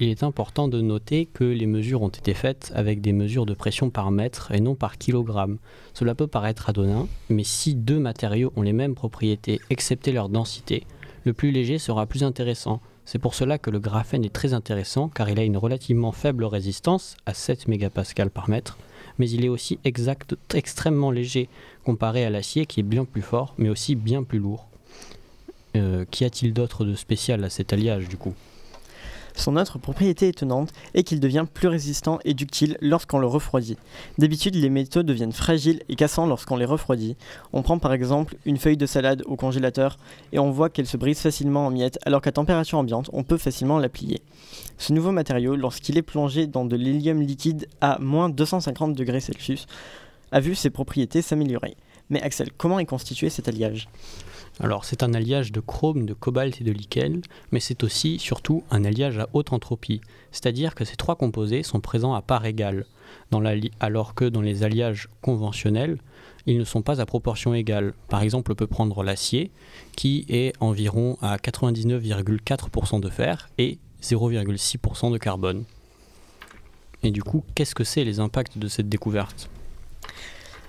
Il 0.00 0.08
est 0.08 0.22
important 0.22 0.68
de 0.68 0.80
noter 0.80 1.26
que 1.26 1.44
les 1.44 1.66
mesures 1.66 2.02
ont 2.02 2.08
été 2.08 2.32
faites 2.32 2.72
avec 2.74 3.00
des 3.00 3.12
mesures 3.12 3.46
de 3.46 3.54
pression 3.54 3.90
par 3.90 4.10
mètre 4.12 4.52
et 4.52 4.60
non 4.60 4.76
par 4.76 4.96
kilogramme. 4.96 5.58
Cela 5.92 6.14
peut 6.14 6.28
paraître 6.28 6.68
anodin, 6.68 7.08
mais 7.28 7.42
si 7.42 7.74
deux 7.74 7.98
matériaux 7.98 8.52
ont 8.54 8.62
les 8.62 8.72
mêmes 8.72 8.94
propriétés 8.94 9.60
excepté 9.70 10.12
leur 10.12 10.28
densité, 10.28 10.84
le 11.24 11.32
plus 11.32 11.50
léger 11.50 11.78
sera 11.78 12.06
plus 12.06 12.22
intéressant. 12.22 12.80
C'est 13.04 13.18
pour 13.18 13.34
cela 13.34 13.58
que 13.58 13.70
le 13.70 13.80
graphène 13.80 14.24
est 14.24 14.32
très 14.32 14.54
intéressant 14.54 15.08
car 15.08 15.28
il 15.30 15.40
a 15.40 15.44
une 15.44 15.56
relativement 15.56 16.12
faible 16.12 16.44
résistance 16.44 17.16
à 17.26 17.34
7 17.34 17.66
mégapascales 17.66 18.30
par 18.30 18.48
mètre, 18.48 18.78
mais 19.18 19.28
il 19.28 19.44
est 19.44 19.48
aussi 19.48 19.80
exact, 19.84 20.36
extrêmement 20.54 21.10
léger 21.10 21.48
comparé 21.84 22.24
à 22.24 22.30
l'acier 22.30 22.66
qui 22.66 22.80
est 22.80 22.84
bien 22.84 23.04
plus 23.04 23.22
fort 23.22 23.54
mais 23.58 23.68
aussi 23.68 23.96
bien 23.96 24.22
plus 24.22 24.38
lourd. 24.38 24.68
Euh, 25.76 26.04
Qu'y 26.10 26.24
a-t-il 26.24 26.52
d'autre 26.52 26.84
de 26.84 26.94
spécial 26.94 27.42
à 27.44 27.50
cet 27.50 27.72
alliage 27.72 28.08
du 28.08 28.16
coup? 28.16 28.34
Son 29.38 29.56
autre 29.56 29.78
propriété 29.78 30.26
étonnante 30.26 30.72
est 30.94 31.04
qu'il 31.04 31.20
devient 31.20 31.46
plus 31.52 31.68
résistant 31.68 32.18
et 32.24 32.34
ductile 32.34 32.76
lorsqu'on 32.80 33.20
le 33.20 33.28
refroidit. 33.28 33.76
D'habitude, 34.18 34.56
les 34.56 34.68
métaux 34.68 35.04
deviennent 35.04 35.32
fragiles 35.32 35.80
et 35.88 35.94
cassants 35.94 36.26
lorsqu'on 36.26 36.56
les 36.56 36.64
refroidit. 36.64 37.16
On 37.52 37.62
prend 37.62 37.78
par 37.78 37.92
exemple 37.92 38.36
une 38.44 38.56
feuille 38.56 38.76
de 38.76 38.84
salade 38.84 39.22
au 39.26 39.36
congélateur 39.36 39.96
et 40.32 40.40
on 40.40 40.50
voit 40.50 40.70
qu'elle 40.70 40.88
se 40.88 40.96
brise 40.96 41.20
facilement 41.20 41.66
en 41.66 41.70
miettes 41.70 42.00
alors 42.04 42.20
qu'à 42.20 42.32
température 42.32 42.78
ambiante, 42.78 43.10
on 43.12 43.22
peut 43.22 43.38
facilement 43.38 43.78
la 43.78 43.88
plier. 43.88 44.22
Ce 44.76 44.92
nouveau 44.92 45.12
matériau, 45.12 45.54
lorsqu'il 45.54 45.96
est 45.98 46.02
plongé 46.02 46.48
dans 46.48 46.64
de 46.64 46.74
l'hélium 46.74 47.22
liquide 47.22 47.68
à 47.80 48.00
moins 48.00 48.28
250 48.28 48.94
degrés 48.94 49.20
Celsius, 49.20 49.66
a 50.32 50.40
vu 50.40 50.56
ses 50.56 50.70
propriétés 50.70 51.22
s'améliorer. 51.22 51.76
Mais 52.10 52.20
Axel, 52.22 52.50
comment 52.56 52.80
est 52.80 52.86
constitué 52.86 53.30
cet 53.30 53.46
alliage? 53.46 53.88
Alors 54.60 54.84
c'est 54.84 55.02
un 55.02 55.14
alliage 55.14 55.52
de 55.52 55.60
chrome, 55.60 56.04
de 56.04 56.14
cobalt 56.14 56.60
et 56.60 56.64
de 56.64 56.72
nickel, 56.72 57.22
mais 57.52 57.60
c'est 57.60 57.84
aussi 57.84 58.18
surtout 58.18 58.64
un 58.70 58.84
alliage 58.84 59.18
à 59.18 59.28
haute 59.32 59.52
entropie, 59.52 60.00
c'est-à-dire 60.32 60.74
que 60.74 60.84
ces 60.84 60.96
trois 60.96 61.14
composés 61.14 61.62
sont 61.62 61.80
présents 61.80 62.14
à 62.14 62.22
part 62.22 62.44
égale, 62.44 62.84
alors 63.78 64.14
que 64.14 64.24
dans 64.24 64.40
les 64.40 64.64
alliages 64.64 65.08
conventionnels, 65.22 65.98
ils 66.46 66.58
ne 66.58 66.64
sont 66.64 66.82
pas 66.82 67.00
à 67.00 67.06
proportion 67.06 67.54
égale. 67.54 67.94
Par 68.08 68.22
exemple, 68.22 68.50
on 68.52 68.54
peut 68.54 68.66
prendre 68.66 69.02
l'acier, 69.02 69.50
qui 69.96 70.24
est 70.28 70.54
environ 70.60 71.18
à 71.20 71.36
99,4% 71.36 73.00
de 73.00 73.10
fer 73.10 73.50
et 73.58 73.78
0,6% 74.02 75.12
de 75.12 75.18
carbone. 75.18 75.64
Et 77.02 77.10
du 77.10 77.22
coup, 77.22 77.44
qu'est-ce 77.54 77.74
que 77.74 77.84
c'est 77.84 78.02
les 78.02 78.18
impacts 78.18 78.58
de 78.58 78.66
cette 78.66 78.88
découverte? 78.88 79.50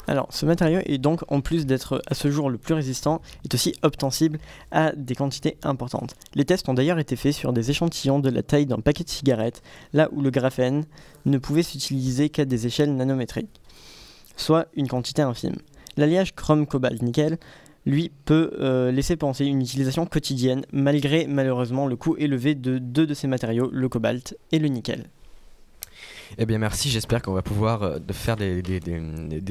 Alors, 0.09 0.25
ce 0.31 0.47
matériau 0.47 0.79
est 0.87 0.97
donc, 0.97 1.21
en 1.27 1.39
plus 1.39 1.67
d'être 1.67 2.01
à 2.07 2.15
ce 2.15 2.31
jour 2.31 2.49
le 2.49 2.57
plus 2.57 2.73
résistant, 2.73 3.21
est 3.45 3.53
aussi 3.53 3.75
obtensible 3.83 4.39
à 4.71 4.91
des 4.93 5.13
quantités 5.13 5.57
importantes. 5.61 6.15
Les 6.33 6.45
tests 6.45 6.67
ont 6.67 6.73
d'ailleurs 6.73 6.97
été 6.97 7.15
faits 7.15 7.35
sur 7.35 7.53
des 7.53 7.69
échantillons 7.69 8.17
de 8.17 8.31
la 8.31 8.41
taille 8.41 8.65
d'un 8.65 8.79
paquet 8.79 9.03
de 9.03 9.09
cigarettes, 9.09 9.61
là 9.93 10.09
où 10.11 10.21
le 10.21 10.31
graphène 10.31 10.85
ne 11.25 11.37
pouvait 11.37 11.61
s'utiliser 11.61 12.29
qu'à 12.29 12.45
des 12.45 12.65
échelles 12.65 12.95
nanométriques, 12.95 13.61
soit 14.35 14.65
une 14.75 14.87
quantité 14.87 15.21
infime. 15.21 15.57
L'alliage 15.95 16.33
chrome-cobalt-nickel, 16.33 17.37
lui, 17.85 18.11
peut 18.25 18.49
euh, 18.59 18.91
laisser 18.91 19.15
penser 19.15 19.45
une 19.45 19.61
utilisation 19.61 20.07
quotidienne, 20.07 20.65
malgré 20.71 21.27
malheureusement 21.27 21.85
le 21.85 21.95
coût 21.95 22.15
élevé 22.17 22.55
de 22.55 22.79
deux 22.79 23.05
de 23.05 23.13
ces 23.13 23.27
matériaux, 23.27 23.69
le 23.71 23.87
cobalt 23.87 24.35
et 24.51 24.57
le 24.57 24.69
nickel. 24.69 25.05
Eh 26.37 26.45
bien 26.45 26.59
merci, 26.59 26.89
j'espère 26.89 27.21
qu'on 27.21 27.33
va 27.33 27.41
pouvoir 27.41 27.83
euh, 27.83 27.99
faire 28.11 28.35
des, 28.35 28.61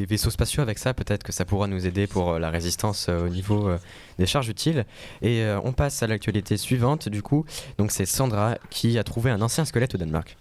vaisseaux 0.08 0.30
spatiaux 0.30 0.62
avec 0.62 0.78
ça. 0.78 0.94
Peut-être 0.94 1.22
que 1.22 1.32
ça 1.32 1.44
pourra 1.44 1.66
nous 1.66 1.86
aider 1.86 2.06
pour 2.06 2.32
euh, 2.32 2.38
la 2.38 2.50
résistance 2.50 3.06
euh, 3.08 3.26
au 3.26 3.28
niveau 3.28 3.70
des 4.18 4.26
charges 4.26 4.48
utiles. 4.48 4.84
Et 5.22 5.44
on 5.64 5.72
passe 5.72 6.02
à 6.02 6.06
l'actualité 6.06 6.56
suivante 6.56 7.08
du 7.08 7.22
coup. 7.22 7.44
Donc 7.78 7.90
c'est 7.90 8.06
Sandra 8.06 8.56
qui 8.70 8.98
a 8.98 9.04
trouvé 9.04 9.30
un 9.30 9.40
ancien 9.42 9.64
squelette 9.64 9.94
au 9.94 9.98
Danemark. 9.98 10.36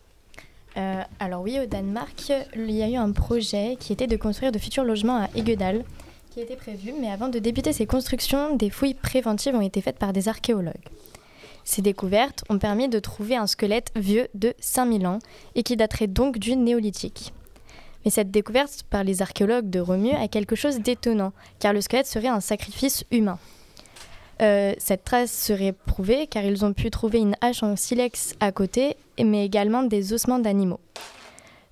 Alors 1.20 1.42
oui, 1.42 1.60
au 1.60 1.66
Danemark, 1.66 2.32
il 2.56 2.72
y 2.72 2.84
a 2.84 2.90
eu 2.90 2.96
un 2.96 3.12
projet 3.12 3.78
qui 3.80 3.94
était 3.94 4.06
de 4.06 4.16
construire 4.16 4.52
de 4.52 4.60
futurs 4.60 4.84
logements 4.84 5.24
à 5.24 5.30
Egedal, 5.36 5.84
qui 6.30 6.40
était 6.40 6.56
prévu, 6.56 6.94
mais 7.00 7.10
avant 7.10 7.30
de 7.30 7.40
débuter 7.40 7.74
ces 7.74 7.88
constructions, 7.88 8.56
des 8.56 8.70
fouilles 8.70 8.94
préventives 8.94 9.56
ont 9.56 9.62
été 9.62 9.82
faites 9.82 9.98
par 9.98 10.14
des 10.14 10.28
archéologues. 10.28 10.76
Ces 11.68 11.82
découvertes 11.82 12.46
ont 12.48 12.60
permis 12.60 12.88
de 12.88 12.98
trouver 12.98 13.36
un 13.36 13.46
squelette 13.46 13.92
vieux 13.94 14.30
de 14.34 14.54
5000 14.62 15.06
ans 15.06 15.20
et 15.54 15.64
qui 15.64 15.76
daterait 15.76 16.08
donc 16.08 16.38
du 16.38 16.56
néolithique. 16.56 17.34
Mais 18.06 18.10
cette 18.10 18.32
découverte 18.32 18.84
par 18.90 19.04
les 19.04 19.22
archéologues 19.22 19.70
de 19.70 19.82
Remue 19.82 20.14
a 20.14 20.30
quelque 20.30 20.56
chose 20.56 20.80
d'étonnant, 20.80 21.34
car 21.60 21.74
le 21.74 21.82
squelette 21.82 22.08
serait 22.08 22.30
un 22.30 22.40
sacrifice 22.40 23.04
humain. 23.12 23.38
Euh, 24.42 24.76
cette 24.78 25.04
trace 25.04 25.30
serait 25.30 25.74
prouvée 25.74 26.28
car 26.28 26.46
ils 26.46 26.64
ont 26.64 26.72
pu 26.72 26.90
trouver 26.90 27.20
une 27.20 27.36
hache 27.42 27.64
en 27.64 27.76
silex 27.76 28.34
à 28.40 28.54
côté, 28.54 28.96
mais 29.22 29.46
également 29.46 29.84
des 29.84 30.14
ossements 30.14 30.40
d'animaux. 30.40 30.80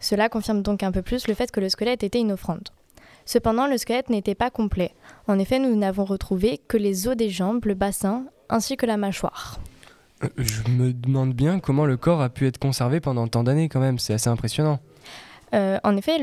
Cela 0.01 0.27
confirme 0.27 0.61
donc 0.61 0.83
un 0.83 0.91
peu 0.91 1.03
plus 1.03 1.25
le 1.29 1.35
fait 1.35 1.51
que 1.51 1.61
le 1.61 1.69
squelette 1.69 2.03
était 2.03 2.19
une 2.19 2.33
offrande. 2.33 2.67
Cependant, 3.25 3.65
le 3.65 3.77
squelette 3.77 4.09
n'était 4.09 4.35
pas 4.35 4.49
complet. 4.49 4.93
En 5.29 5.39
effet, 5.39 5.57
nous 5.57 5.73
n'avons 5.73 6.03
retrouvé 6.03 6.59
que 6.67 6.75
les 6.75 7.07
os 7.07 7.15
des 7.15 7.29
jambes, 7.29 7.63
le 7.63 7.75
bassin, 7.75 8.25
ainsi 8.49 8.75
que 8.75 8.85
la 8.85 8.97
mâchoire. 8.97 9.57
Je 10.37 10.71
me 10.71 10.93
demande 10.93 11.33
bien 11.33 11.59
comment 11.59 11.85
le 11.85 11.97
corps 11.97 12.21
a 12.21 12.29
pu 12.29 12.47
être 12.47 12.57
conservé 12.57 12.99
pendant 12.99 13.27
tant 13.27 13.43
d'années 13.43 13.69
quand 13.69 13.79
même, 13.79 13.99
c'est 13.99 14.13
assez 14.13 14.29
impressionnant. 14.29 14.79
Euh, 15.53 15.77
en 15.83 15.95
effet, 15.95 16.17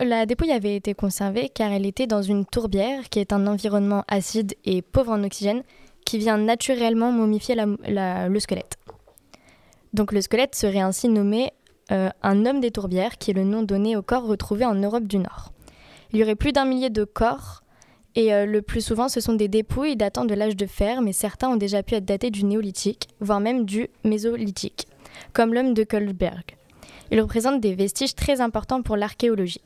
la 0.00 0.26
dépouille 0.26 0.52
avait 0.52 0.76
été 0.76 0.94
conservée 0.94 1.50
car 1.52 1.72
elle 1.72 1.86
était 1.86 2.06
dans 2.06 2.22
une 2.22 2.44
tourbière, 2.44 3.08
qui 3.08 3.18
est 3.18 3.32
un 3.32 3.46
environnement 3.46 4.04
acide 4.08 4.54
et 4.64 4.82
pauvre 4.82 5.12
en 5.12 5.24
oxygène, 5.24 5.62
qui 6.04 6.18
vient 6.18 6.38
naturellement 6.38 7.12
momifier 7.12 7.54
le 7.56 8.38
squelette. 8.38 8.76
Donc 9.92 10.12
le 10.12 10.20
squelette 10.20 10.54
serait 10.54 10.80
ainsi 10.80 11.08
nommé 11.08 11.52
euh, 11.90 12.10
un 12.22 12.46
homme 12.46 12.60
des 12.60 12.70
tourbières, 12.70 13.18
qui 13.18 13.30
est 13.30 13.34
le 13.34 13.44
nom 13.44 13.62
donné 13.62 13.96
au 13.96 14.02
corps 14.02 14.26
retrouvé 14.26 14.64
en 14.64 14.74
Europe 14.74 15.04
du 15.04 15.18
Nord. 15.18 15.52
Il 16.12 16.18
y 16.18 16.22
aurait 16.22 16.36
plus 16.36 16.52
d'un 16.52 16.64
millier 16.64 16.90
de 16.90 17.04
corps, 17.04 17.62
et 18.14 18.32
euh, 18.32 18.46
le 18.46 18.62
plus 18.62 18.80
souvent 18.80 19.08
ce 19.08 19.20
sont 19.20 19.34
des 19.34 19.48
dépouilles 19.48 19.96
datant 19.96 20.24
de 20.24 20.34
l'âge 20.34 20.56
de 20.56 20.66
fer, 20.66 21.02
mais 21.02 21.12
certains 21.12 21.48
ont 21.48 21.56
déjà 21.56 21.82
pu 21.82 21.94
être 21.94 22.04
datés 22.04 22.30
du 22.30 22.44
néolithique, 22.44 23.08
voire 23.20 23.40
même 23.40 23.64
du 23.64 23.88
mésolithique, 24.04 24.86
comme 25.32 25.54
l'homme 25.54 25.74
de 25.74 25.84
Kohlberg. 25.84 26.56
Ils 27.10 27.20
représentent 27.20 27.60
des 27.60 27.74
vestiges 27.74 28.14
très 28.14 28.40
importants 28.40 28.82
pour 28.82 28.96
l'archéologie. 28.96 29.62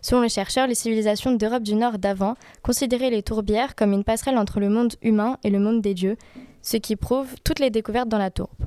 Selon 0.00 0.22
les 0.22 0.28
chercheurs, 0.28 0.66
les 0.66 0.74
civilisations 0.74 1.32
d'Europe 1.32 1.62
du 1.62 1.74
Nord 1.74 1.98
d'avant 1.98 2.36
considéraient 2.62 3.10
les 3.10 3.22
tourbières 3.22 3.74
comme 3.74 3.92
une 3.92 4.04
passerelle 4.04 4.38
entre 4.38 4.60
le 4.60 4.68
monde 4.68 4.94
humain 5.02 5.38
et 5.42 5.50
le 5.50 5.58
monde 5.58 5.82
des 5.82 5.94
dieux, 5.94 6.16
ce 6.62 6.76
qui 6.76 6.96
prouve 6.96 7.34
toutes 7.44 7.58
les 7.58 7.70
découvertes 7.70 8.08
dans 8.08 8.18
la 8.18 8.30
tourbe. 8.30 8.66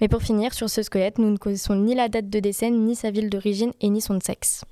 Mais 0.00 0.08
pour 0.08 0.22
finir, 0.22 0.52
sur 0.52 0.68
ce 0.68 0.82
squelette, 0.82 1.18
nous 1.18 1.30
ne 1.30 1.36
connaissons 1.36 1.76
ni 1.76 1.94
la 1.94 2.08
date 2.08 2.28
de 2.28 2.40
décès, 2.40 2.70
ni 2.70 2.96
sa 2.96 3.10
ville 3.10 3.30
d'origine 3.30 3.72
et 3.80 3.88
ni 3.88 4.00
son 4.00 4.18
sexe. 4.20 4.64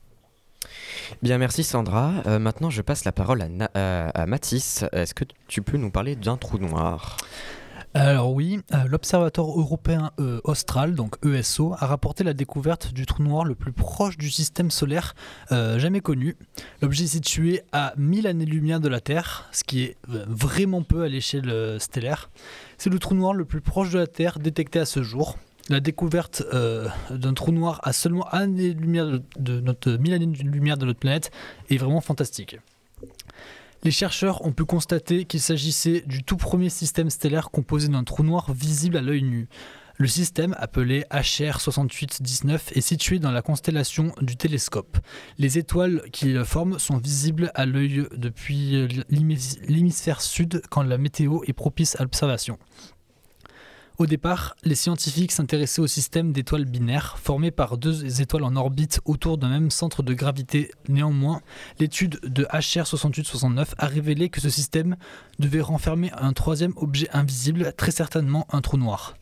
Bien 1.23 1.39
merci 1.39 1.65
Sandra. 1.65 2.13
Euh, 2.27 2.39
maintenant 2.39 2.71
je 2.71 2.83
passe 2.83 3.05
la 3.05 3.13
parole 3.13 3.43
à, 3.43 3.49
Na- 3.49 3.71
à- 3.75 4.27
Mathis. 4.27 4.85
Est-ce 4.93 5.15
que 5.15 5.25
tu 5.49 5.63
peux 5.63 5.77
nous 5.77 5.91
parler 5.91 6.17
d'un 6.17 6.37
trou 6.37 6.59
noir? 6.59 7.17
Alors 7.93 8.33
oui, 8.33 8.61
euh, 8.73 8.85
l'Observatoire 8.87 9.49
européen 9.49 10.13
euh, 10.21 10.41
austral, 10.45 10.95
donc 10.95 11.17
ESO, 11.27 11.75
a 11.77 11.87
rapporté 11.87 12.23
la 12.23 12.35
découverte 12.35 12.93
du 12.93 13.05
trou 13.05 13.25
noir 13.25 13.45
le 13.45 13.57
plus 13.57 13.73
proche 13.73 14.17
du 14.17 14.31
système 14.31 14.71
solaire 14.71 15.17
euh, 15.51 15.77
jamais 15.81 16.01
connu. 16.01 16.37
L'objet 16.83 17.03
est 17.05 17.09
situé 17.09 17.63
à 17.73 17.93
1000 17.97 18.29
années-lumière 18.29 18.79
de 18.79 18.89
la 18.89 19.01
Terre, 19.01 19.49
ce 19.51 19.65
qui 19.65 19.83
est 19.83 19.97
euh, 20.15 20.25
vraiment 20.29 20.83
peu 20.83 21.03
à 21.03 21.09
l'échelle 21.09 21.51
euh, 21.51 21.81
stellaire. 21.81 22.31
C'est 22.79 22.91
le 22.91 23.01
trou 23.01 23.17
noir 23.17 23.35
le 23.35 23.45
plus 23.45 23.61
proche 23.61 23.91
de 23.91 23.99
la 23.99 24.07
Terre 24.07 24.39
détecté 24.39 24.79
à 24.79 24.85
ce 24.85 25.03
jour. 25.03 25.37
La 25.71 25.79
découverte 25.79 26.43
euh, 26.53 26.89
d'un 27.11 27.33
trou 27.33 27.53
noir 27.53 27.79
à 27.85 27.93
seulement 27.93 28.27
années-lumière 28.29 29.07
de, 29.07 29.23
de 29.39 29.61
notre 29.61 29.93
1000 29.93 30.13
années-lumière 30.15 30.77
de 30.77 30.85
notre 30.85 30.99
planète 30.99 31.31
est 31.71 31.77
vraiment 31.77 32.01
fantastique. 32.01 32.59
Les 33.85 33.93
chercheurs 33.93 34.45
ont 34.45 34.53
pu 34.53 34.65
constater 34.65 35.25
qu'il 35.27 35.41
s'agissait 35.41 36.03
du 36.07 36.25
tout 36.25 36.37
premier 36.37 36.71
système 36.71 37.09
stellaire 37.09 37.51
composé 37.51 37.87
d'un 37.87 38.03
trou 38.03 38.25
noir 38.25 38.53
visible 38.53 38.97
à 38.97 39.01
l'œil 39.01 39.23
nu. 39.23 39.49
Le 39.97 40.09
système, 40.09 40.57
appelé 40.59 41.05
HR 41.13 41.61
6819, 41.61 42.73
est 42.77 42.81
situé 42.81 43.21
dans 43.21 43.31
la 43.31 43.41
constellation 43.43 44.13
du 44.23 44.35
télescope. 44.37 44.99
Les 45.39 45.57
étoiles 45.57 46.03
qui 46.11 46.33
le 46.33 46.43
forment 46.43 46.79
sont 46.81 46.97
visibles 46.99 47.53
à 47.55 47.65
l'œil 47.65 48.07
depuis 48.17 48.89
l'hémis- 49.09 49.59
l'hémisphère 49.69 50.21
sud 50.21 50.63
quand 50.69 50.83
la 50.83 50.99
météo 50.99 51.41
est 51.47 51.53
propice 51.53 51.95
à 52.01 52.03
l'observation. 52.03 52.59
Au 54.01 54.07
départ, 54.07 54.57
les 54.65 54.77
scientifiques 54.77 55.31
s'intéressaient 55.31 55.83
au 55.83 55.87
système 55.87 56.33
d'étoiles 56.33 56.65
binaires 56.65 57.19
formé 57.19 57.51
par 57.51 57.77
deux 57.77 58.23
étoiles 58.23 58.45
en 58.45 58.57
orbite 58.57 58.99
autour 59.05 59.37
d'un 59.37 59.51
même 59.51 59.71
centre 59.71 60.03
de 60.03 60.15
gravité. 60.15 60.71
Néanmoins, 60.89 61.43
l'étude 61.79 62.19
de 62.23 62.45
HR 62.45 62.87
6869 62.87 63.75
a 63.77 63.87
révélé 63.87 64.31
que 64.31 64.41
ce 64.41 64.49
système 64.49 64.97
devait 65.39 65.61
renfermer 65.61 66.11
un 66.13 66.33
troisième 66.33 66.73
objet 66.77 67.11
invisible, 67.13 67.75
très 67.77 67.91
certainement 67.91 68.47
un 68.51 68.63
trou 68.63 68.79
noir. 68.79 69.17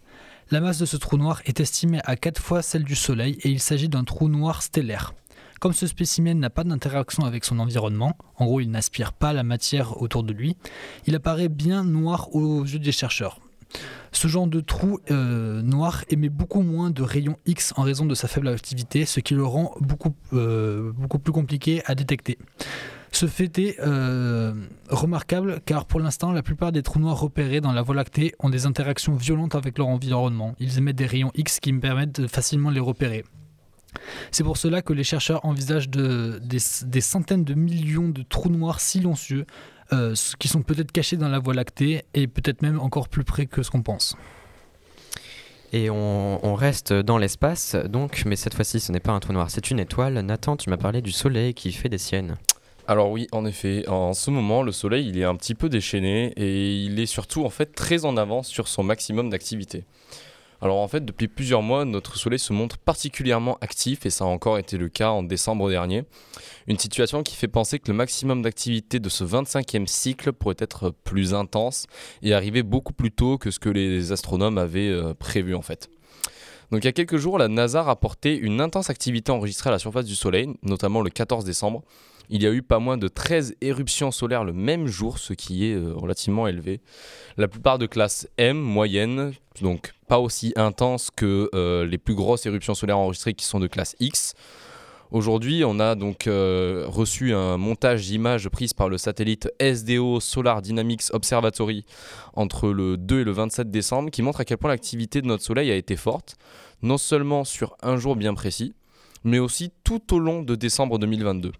La 0.53 0.61
masse 0.61 0.79
de 0.79 0.87
ce 0.87 0.97
trou 0.97 1.17
noir 1.17 1.43
est 1.45 1.59
estimée 1.59 2.01
à 2.05 2.14
4 2.14 2.41
fois 2.41 2.62
celle 2.62 2.85
du 2.85 2.95
Soleil 2.95 3.37
et 3.43 3.49
il 3.49 3.59
s'agit 3.59 3.88
d'un 3.88 4.05
trou 4.05 4.29
noir 4.29 4.62
stellaire. 4.62 5.12
Comme 5.59 5.73
ce 5.73 5.88
spécimen 5.88 6.38
n'a 6.38 6.51
pas 6.51 6.62
d'interaction 6.62 7.25
avec 7.25 7.45
son 7.45 7.59
environnement, 7.59 8.17
en 8.37 8.47
gros 8.47 8.61
il 8.61 8.71
n'aspire 8.71 9.12
pas 9.12 9.33
la 9.33 9.43
matière 9.43 10.01
autour 10.01 10.23
de 10.23 10.33
lui, 10.33 10.57
il 11.09 11.17
apparaît 11.17 11.49
bien 11.49 11.83
noir 11.83 12.33
aux 12.33 12.62
yeux 12.62 12.79
des 12.79 12.93
chercheurs. 12.93 13.41
Ce 14.13 14.27
genre 14.27 14.47
de 14.47 14.61
trou 14.61 14.99
euh, 15.11 15.61
noir 15.63 16.05
émet 16.09 16.31
beaucoup 16.31 16.63
moins 16.63 16.91
de 16.91 17.03
rayons 17.03 17.37
X 17.47 17.73
en 17.77 17.83
raison 17.83 18.07
de 18.07 18.15
sa 18.15 18.27
faible 18.27 18.49
activité, 18.49 19.05
ce 19.05 19.21
qui 19.21 19.35
le 19.35 19.45
rend 19.45 19.75
beaucoup, 19.81 20.15
euh, 20.33 20.93
plus 21.23 21.33
compliqué 21.33 21.83
à 21.85 21.95
détecter. 21.95 22.39
Ce 23.13 23.27
fait 23.27 23.59
est 23.59 23.79
euh, 23.81 24.53
remarquable 24.91 25.61
car 25.65 25.85
pour 25.87 26.01
l'instant 26.01 26.33
la 26.33 26.43
plupart 26.43 26.73
des 26.73 26.83
trous 26.83 26.99
noirs 26.99 27.19
repérés 27.21 27.61
dans 27.61 27.73
la 27.73 27.83
Voie 27.83 27.95
lactée 27.95 28.35
ont 28.39 28.51
des 28.51 28.67
interactions 28.67 29.15
violentes 29.15 29.55
avec 29.55 29.79
leur 29.79 29.89
environnement. 29.89 30.55
Ils 30.59 30.79
émettent 30.79 30.97
des 30.97 31.07
rayons 31.07 31.31
X 31.35 31.61
qui 31.61 31.73
me 31.73 31.81
permettent 31.81 32.21
de 32.21 32.27
facilement 32.27 32.71
les 32.71 32.81
repérer. 32.81 33.25
C'est 34.31 34.45
pour 34.45 34.59
cela 34.59 34.83
que 34.83 34.93
les 34.93 35.05
chercheurs 35.05 35.45
envisagent 35.45 35.89
de- 35.89 36.39
des, 36.45 36.59
des 36.85 37.01
centaines 37.01 37.45
de 37.45 37.55
millions 37.55 38.11
de 38.11 38.23
trous 38.23 38.51
noirs 38.51 38.81
silencieux 38.81 39.47
euh, 39.92 40.14
qui 40.38 40.48
sont 40.48 40.62
peut-être 40.62 40.92
cachés 40.92 41.16
dans 41.16 41.29
la 41.29 41.38
Voie 41.38 41.55
lactée 41.55 42.05
et 42.14 42.27
peut-être 42.27 42.62
même 42.62 42.81
encore 42.81 43.09
plus 43.09 43.24
près 43.24 43.46
que 43.46 43.62
ce 43.62 43.70
qu'on 43.70 43.83
pense. 43.83 44.16
Et 45.72 45.90
on, 45.90 46.44
on 46.44 46.55
reste 46.55 46.92
dans 46.92 47.18
l'espace, 47.18 47.74
donc, 47.74 48.22
mais 48.24 48.37
cette 48.37 48.55
fois-ci, 48.55 48.81
ce 48.81 48.90
n'est 48.90 49.01
pas 49.01 49.12
un 49.12 49.20
trou 49.20 49.33
noir, 49.33 49.51
c'est 49.51 49.70
une 49.70 49.81
étoile. 49.81 50.14
Nathan, 50.20 50.57
tu 50.57 50.70
m'as 50.70 50.79
parlé 50.79 51.03
du 51.03 51.12
Soleil 51.12 51.53
qui 51.53 51.72
fait 51.72 51.90
des 51.90 51.98
siennes. 51.98 52.37
Alors 52.87 53.11
oui, 53.11 53.27
en 53.33 53.44
effet, 53.44 53.87
en 53.87 54.14
ce 54.14 54.31
moment, 54.31 54.62
le 54.62 54.72
Soleil, 54.72 55.07
il 55.07 55.18
est 55.18 55.24
un 55.24 55.37
petit 55.37 55.55
peu 55.55 55.68
déchaîné 55.68 56.33
et 56.37 56.74
il 56.74 56.98
est 56.98 57.07
surtout 57.07 57.44
en 57.44 57.51
fait 57.51 57.74
très 57.74 58.07
en 58.07 58.16
avance 58.16 58.48
sur 58.48 58.66
son 58.66 58.83
maximum 58.83 59.29
d'activité. 59.29 59.85
Alors 60.61 60.79
en 60.79 60.88
fait, 60.88 61.05
depuis 61.05 61.29
plusieurs 61.29 61.62
mois, 61.62 61.85
notre 61.85 62.16
Soleil 62.16 62.38
se 62.38 62.53
montre 62.53 62.79
particulièrement 62.79 63.59
actif 63.61 64.07
et 64.07 64.11
ça 64.11 64.25
a 64.25 64.27
encore 64.27 64.59
été 64.59 64.77
le 64.77 64.88
cas 64.88 65.11
en 65.11 65.23
décembre 65.23 65.71
dernier. 65.71 66.05
Une 66.66 66.79
situation 66.79 67.23
qui 67.23 67.37
fait 67.37 67.49
penser 67.49 67.79
que 67.79 67.88
le 67.88 67.94
maximum 67.94 68.42
d'activité 68.42 68.99
de 68.99 69.09
ce 69.09 69.23
25e 69.23 69.87
cycle 69.87 70.33
pourrait 70.33 70.57
être 70.59 70.90
plus 71.05 71.33
intense 71.33 71.87
et 72.23 72.35
arriver 72.35 72.64
beaucoup 72.64 72.92
plus 72.92 73.12
tôt 73.12 73.38
que 73.38 73.51
ce 73.53 73.61
que 73.61 73.68
les 73.68 74.11
astronomes 74.11 74.59
avaient 74.59 74.90
euh, 74.90 75.14
prévu 75.14 75.55
en 75.55 75.62
fait. 75.62 75.88
Donc 76.71 76.83
il 76.83 76.87
y 76.87 76.88
a 76.88 76.92
quelques 76.92 77.16
jours, 77.16 77.38
la 77.38 77.49
NASA 77.49 77.81
a 77.81 77.85
rapporté 77.85 78.37
une 78.37 78.61
intense 78.61 78.90
activité 78.90 79.33
enregistrée 79.33 79.71
à 79.71 79.73
la 79.73 79.79
surface 79.79 80.05
du 80.05 80.14
Soleil, 80.14 80.49
notamment 80.62 81.01
le 81.01 81.09
14 81.09 81.44
décembre. 81.44 81.83
Il 82.31 82.43
y 82.43 82.47
a 82.47 82.53
eu 82.53 82.62
pas 82.62 82.79
moins 82.79 82.99
de 82.99 83.09
13 83.09 83.57
éruptions 83.62 84.11
solaires 84.11 84.45
le 84.45 84.53
même 84.53 84.87
jour, 84.87 85.19
ce 85.19 85.33
qui 85.33 85.67
est 85.67 85.75
euh, 85.75 85.95
relativement 85.95 86.47
élevé. 86.47 86.81
La 87.38 87.49
plupart 87.49 87.79
de 87.79 87.87
classe 87.87 88.29
M, 88.37 88.59
moyenne, 88.59 89.33
donc 89.62 89.95
pas 90.09 90.19
aussi 90.19 90.53
intense 90.57 91.11
que 91.11 91.49
euh, 91.55 91.87
les 91.87 91.97
plus 91.97 92.14
grosses 92.14 92.45
éruptions 92.45 92.75
solaires 92.75 92.99
enregistrées 92.99 93.33
qui 93.33 93.47
sont 93.47 93.61
de 93.61 93.67
classe 93.67 93.97
X. 93.99 94.35
Aujourd'hui, 95.11 95.64
on 95.64 95.81
a 95.81 95.95
donc 95.95 96.27
euh, 96.27 96.85
reçu 96.87 97.33
un 97.33 97.57
montage 97.57 98.07
d'images 98.07 98.51
prises 98.51 98.75
par 98.75 98.91
le 98.91 98.99
satellite 98.99 99.51
SDO 99.59 100.21
Solar 100.21 100.61
Dynamics 100.61 101.05
Observatory 101.14 101.87
entre 102.35 102.69
le 102.69 102.99
2 102.99 103.21
et 103.21 103.25
le 103.25 103.33
27 103.33 103.71
décembre 103.71 104.11
qui 104.11 104.21
montre 104.21 104.41
à 104.41 104.45
quel 104.45 104.59
point 104.59 104.69
l'activité 104.69 105.23
de 105.23 105.27
notre 105.27 105.43
Soleil 105.43 105.71
a 105.71 105.77
été 105.77 105.97
forte, 105.97 106.37
non 106.83 106.99
seulement 106.99 107.45
sur 107.45 107.75
un 107.81 107.97
jour 107.97 108.17
bien 108.17 108.35
précis, 108.35 108.75
mais 109.25 109.38
aussi 109.38 109.73
tout 109.83 110.14
au 110.14 110.19
long 110.19 110.43
de 110.43 110.55
décembre 110.55 110.99
2022. 110.99 111.53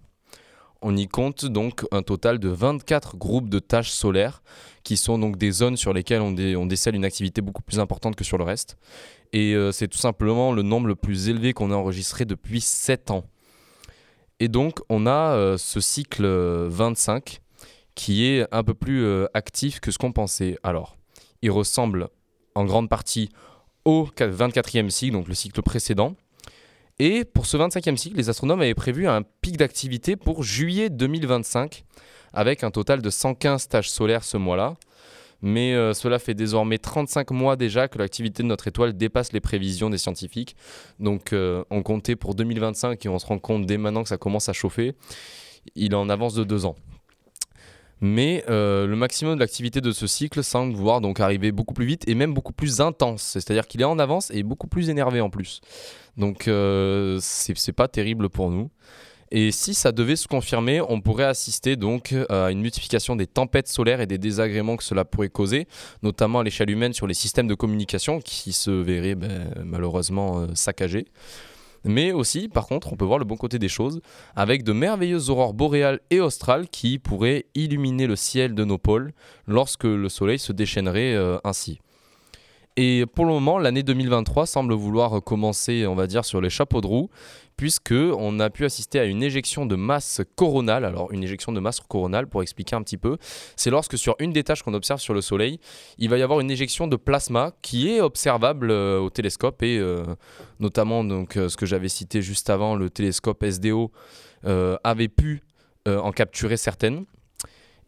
On 0.81 0.95
y 0.95 1.07
compte 1.07 1.45
donc 1.45 1.85
un 1.91 2.01
total 2.01 2.39
de 2.39 2.47
24 2.49 3.17
groupes 3.17 3.49
de 3.49 3.59
tâches 3.59 3.91
solaires, 3.91 4.41
qui 4.83 4.95
sont 4.95 5.19
donc 5.19 5.37
des 5.37 5.51
zones 5.51 5.75
sur 5.75 5.91
lesquelles 5.93 6.21
on, 6.21 6.31
dé- 6.31 6.55
on 6.55 6.65
décèle 6.65 6.95
une 6.95 7.03
activité 7.05 7.41
beaucoup 7.41 7.61
plus 7.61 7.79
importante 7.79 8.15
que 8.15 8.23
sur 8.23 8.37
le 8.37 8.45
reste. 8.45 8.77
Et 9.33 9.53
euh, 9.53 9.71
c'est 9.71 9.87
tout 9.89 9.97
simplement 9.97 10.53
le 10.53 10.61
nombre 10.61 10.87
le 10.87 10.95
plus 10.95 11.27
élevé 11.29 11.53
qu'on 11.53 11.71
a 11.71 11.75
enregistré 11.75 12.23
depuis 12.25 12.61
7 12.61 13.11
ans. 13.11 13.25
Et 14.39 14.47
donc 14.47 14.79
on 14.89 15.05
a 15.05 15.33
euh, 15.33 15.57
ce 15.57 15.81
cycle 15.81 16.23
euh, 16.23 16.67
25 16.71 17.39
qui 17.95 18.25
est 18.25 18.47
un 18.53 18.63
peu 18.63 18.73
plus 18.73 19.03
euh, 19.03 19.25
actif 19.33 19.81
que 19.81 19.91
ce 19.91 19.97
qu'on 19.97 20.13
pensait. 20.13 20.57
Alors, 20.63 20.95
il 21.41 21.51
ressemble 21.51 22.07
en 22.55 22.63
grande 22.63 22.87
partie 22.87 23.29
au 23.83 24.07
24e 24.17 24.89
cycle, 24.89 25.11
donc 25.13 25.27
le 25.27 25.33
cycle 25.33 25.61
précédent. 25.61 26.15
Et 26.99 27.23
pour 27.23 27.45
ce 27.45 27.55
25e 27.55 27.95
cycle, 27.95 28.17
les 28.17 28.29
astronomes 28.29 28.59
avaient 28.59 28.73
prévu 28.73 29.07
un 29.07 29.21
pic 29.41 29.55
d'activité 29.55 30.17
pour 30.17 30.43
juillet 30.43 30.89
2025, 30.89 31.85
avec 32.33 32.65
un 32.65 32.71
total 32.71 33.01
de 33.01 33.09
115 33.09 33.69
tâches 33.69 33.89
solaires 33.89 34.25
ce 34.25 34.35
mois-là. 34.35 34.75
Mais 35.41 35.73
euh, 35.73 35.93
cela 35.93 36.19
fait 36.19 36.33
désormais 36.33 36.77
35 36.77 37.31
mois 37.31 37.55
déjà 37.55 37.87
que 37.87 37.97
l'activité 37.97 38.43
de 38.43 38.47
notre 38.49 38.67
étoile 38.67 38.97
dépasse 38.97 39.31
les 39.31 39.39
prévisions 39.39 39.89
des 39.89 39.97
scientifiques. 39.97 40.57
Donc 40.99 41.31
euh, 41.31 41.63
on 41.69 41.81
comptait 41.81 42.17
pour 42.17 42.35
2025 42.35 43.05
et 43.05 43.09
on 43.09 43.17
se 43.17 43.25
rend 43.25 43.39
compte 43.39 43.65
dès 43.65 43.77
maintenant 43.77 44.03
que 44.03 44.09
ça 44.09 44.17
commence 44.17 44.49
à 44.49 44.53
chauffer. 44.53 44.95
Il 45.75 45.93
est 45.93 45.95
en 45.95 46.09
avance 46.09 46.33
de 46.33 46.43
deux 46.43 46.65
ans. 46.65 46.75
Mais 48.01 48.45
euh, 48.49 48.87
le 48.87 48.95
maximum 48.95 49.35
de 49.35 49.39
l'activité 49.41 49.81
de 49.81 49.91
ce 49.91 50.07
cycle 50.07 50.41
semble 50.43 50.73
pouvoir 50.73 51.01
donc 51.01 51.19
arriver 51.19 51.51
beaucoup 51.51 51.73
plus 51.73 51.85
vite 51.85 52.07
et 52.07 52.15
même 52.15 52.33
beaucoup 52.33 52.53
plus 52.53 52.79
intense. 52.79 53.21
C'est-à-dire 53.21 53.67
qu'il 53.67 53.81
est 53.81 53.85
en 53.85 53.99
avance 53.99 54.31
et 54.31 54.43
beaucoup 54.43 54.67
plus 54.67 54.89
énervé 54.89 55.19
en 55.19 55.29
plus. 55.29 55.59
Donc 56.19 56.47
euh, 56.47 57.17
c'est 57.21 57.73
pas 57.73 57.87
terrible 57.87 58.29
pour 58.29 58.51
nous. 58.51 58.69
Et 59.31 59.51
si 59.51 59.75
ça 59.75 59.91
devait 59.91 60.15
se 60.15 60.27
confirmer, 60.27 60.81
on 60.81 61.01
pourrait 61.01 61.25
assister 61.25 61.75
donc 61.75 62.15
à 62.29 62.49
une 62.49 62.61
multiplication 62.61 63.15
des 63.15 63.27
tempêtes 63.27 63.67
solaires 63.67 64.01
et 64.01 64.07
des 64.07 64.17
désagréments 64.17 64.75
que 64.75 64.83
cela 64.83 65.05
pourrait 65.05 65.29
causer, 65.29 65.67
notamment 66.01 66.39
à 66.39 66.43
l'échelle 66.43 66.71
humaine 66.71 66.93
sur 66.93 67.05
les 67.05 67.13
systèmes 67.13 67.47
de 67.47 67.53
communication 67.53 68.19
qui 68.19 68.53
se 68.53 68.71
verraient 68.71 69.15
ben, 69.15 69.53
malheureusement 69.63 70.39
euh, 70.39 70.47
saccagés. 70.55 71.05
Mais 71.85 72.11
aussi, 72.11 72.49
par 72.49 72.67
contre, 72.67 72.91
on 72.91 72.97
peut 72.97 73.05
voir 73.05 73.19
le 73.19 73.25
bon 73.25 73.37
côté 73.37 73.59
des 73.59 73.69
choses, 73.69 74.01
avec 74.35 74.63
de 74.63 74.73
merveilleuses 74.73 75.29
aurores 75.29 75.53
boréales 75.53 75.99
et 76.09 76.19
australes 76.19 76.67
qui 76.67 76.99
pourraient 76.99 77.45
illuminer 77.55 78.07
le 78.07 78.15
ciel 78.15 78.53
de 78.53 78.65
nos 78.65 78.77
pôles 78.77 79.13
lorsque 79.47 79.85
le 79.85 80.09
soleil 80.09 80.39
se 80.39 80.51
déchaînerait 80.51 81.13
euh, 81.13 81.37
ainsi. 81.43 81.79
Et 82.75 83.05
pour 83.13 83.25
le 83.25 83.31
moment, 83.31 83.57
l'année 83.57 83.83
2023 83.83 84.45
semble 84.45 84.73
vouloir 84.73 85.21
commencer, 85.23 85.85
on 85.85 85.95
va 85.95 86.07
dire, 86.07 86.23
sur 86.23 86.39
les 86.39 86.49
chapeaux 86.49 86.81
de 86.81 86.87
roue, 86.87 87.09
puisque 87.59 87.91
on 87.91 88.39
a 88.39 88.49
pu 88.49 88.63
assister 88.63 89.01
à 89.01 89.03
une 89.03 89.21
éjection 89.21 89.65
de 89.65 89.75
masse 89.75 90.21
coronale. 90.37 90.85
Alors, 90.85 91.11
une 91.11 91.25
éjection 91.25 91.51
de 91.51 91.59
masse 91.59 91.81
coronale, 91.81 92.25
pour 92.27 92.41
expliquer 92.41 92.77
un 92.77 92.81
petit 92.81 92.95
peu, 92.95 93.17
c'est 93.57 93.69
lorsque 93.69 93.97
sur 93.97 94.15
une 94.19 94.31
des 94.31 94.45
tâches 94.45 94.63
qu'on 94.63 94.73
observe 94.73 95.01
sur 95.01 95.13
le 95.13 95.19
Soleil, 95.19 95.59
il 95.97 96.07
va 96.09 96.17
y 96.17 96.21
avoir 96.21 96.39
une 96.39 96.49
éjection 96.49 96.87
de 96.87 96.95
plasma 96.95 97.51
qui 97.61 97.89
est 97.89 97.99
observable 97.99 98.71
euh, 98.71 99.01
au 99.01 99.09
télescope 99.09 99.61
et 99.61 99.77
euh, 99.77 100.05
notamment 100.61 101.03
donc 101.03 101.35
euh, 101.35 101.49
ce 101.49 101.57
que 101.57 101.65
j'avais 101.65 101.89
cité 101.89 102.21
juste 102.21 102.49
avant, 102.49 102.77
le 102.77 102.89
télescope 102.89 103.43
SDO 103.43 103.91
avait 104.85 105.09
pu 105.09 105.43
en 105.85 106.13
capturer 106.13 106.55
certaines. 106.55 107.03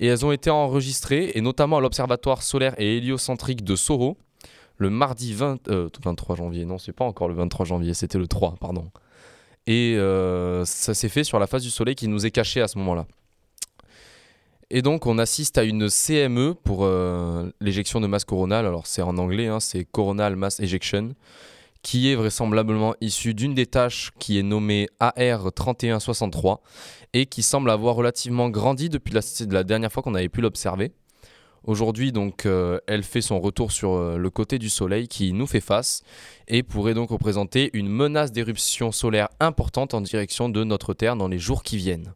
Et 0.02 0.08
elles 0.08 0.26
ont 0.26 0.34
été 0.34 0.50
enregistrées, 0.50 1.32
et 1.36 1.40
notamment 1.40 1.78
à 1.78 1.80
l'Observatoire 1.80 2.44
solaire 2.44 2.74
et 2.78 2.98
héliocentrique 2.98 3.64
de 3.64 3.78
Soro, 3.78 4.18
le 4.82 4.90
mardi 4.90 5.34
20, 5.34 5.70
euh, 5.70 5.90
23 6.04 6.36
janvier. 6.36 6.66
Non, 6.66 6.80
c'est 6.80 6.92
pas 6.92 7.06
encore 7.06 7.28
le 7.28 7.36
23 7.36 7.66
janvier, 7.66 7.94
c'était 7.94 8.18
le 8.18 8.28
3, 8.28 8.56
pardon. 8.60 8.90
Et 9.68 9.96
euh, 9.96 10.66
ça 10.66 10.96
s'est 10.96 11.08
fait 11.08 11.24
sur 11.24 11.38
la 11.38 11.46
face 11.46 11.62
du 11.62 11.70
Soleil 11.70 11.94
qui 11.94 12.08
nous 12.08 12.26
est 12.26 12.32
cachée 12.32 12.62
à 12.62 12.68
ce 12.68 12.80
moment-là. 12.80 13.06
Et 14.72 14.82
donc 14.82 15.06
on 15.06 15.20
assiste 15.20 15.60
à 15.60 15.64
une 15.64 15.88
CME 15.88 16.56
pour 16.56 16.86
euh, 16.86 17.52
l'éjection 17.60 18.02
de 18.02 18.08
masse 18.08 18.26
coronale. 18.26 18.66
Alors 18.66 18.88
c'est 18.88 19.04
en 19.04 19.18
anglais, 19.20 19.48
hein, 19.48 19.60
c'est 19.60 19.86
Coronal 19.86 20.36
Mass 20.36 20.60
Ejection, 20.60 21.14
qui 21.84 22.12
est 22.12 22.16
vraisemblablement 22.16 22.96
issue 23.02 23.36
d'une 23.36 23.54
des 23.54 23.68
tâches 23.68 24.12
qui 24.18 24.40
est 24.40 24.44
nommée 24.44 24.88
AR3163 25.00 26.58
et 27.14 27.28
qui 27.28 27.44
semble 27.44 27.70
avoir 27.70 27.96
relativement 27.96 28.50
grandi 28.50 28.90
depuis 28.90 29.14
la 29.14 29.64
dernière 29.64 29.92
fois 29.92 30.02
qu'on 30.02 30.16
avait 30.16 30.30
pu 30.30 30.42
l'observer. 30.42 30.92
Aujourd'hui, 31.64 32.12
donc, 32.12 32.46
euh, 32.46 32.80
elle 32.88 33.04
fait 33.04 33.22
son 33.22 33.40
retour 33.40 33.72
sur 33.72 33.94
euh, 33.94 34.18
le 34.18 34.30
côté 34.32 34.58
du 34.58 34.70
Soleil 34.70 35.08
qui 35.08 35.32
nous 35.32 35.46
fait 35.46 35.62
face 35.62 36.02
et 36.48 36.64
pourrait 36.64 36.96
donc 36.96 37.12
représenter 37.12 37.70
une 37.74 37.88
menace 37.88 38.32
d'éruption 38.32 38.92
solaire 38.92 39.30
importante 39.40 39.94
en 39.94 40.02
direction 40.02 40.50
de 40.50 40.64
notre 40.64 40.96
Terre 40.96 41.16
dans 41.16 41.28
les 41.28 41.38
jours 41.38 41.62
qui 41.62 41.78
viennent. 41.78 42.14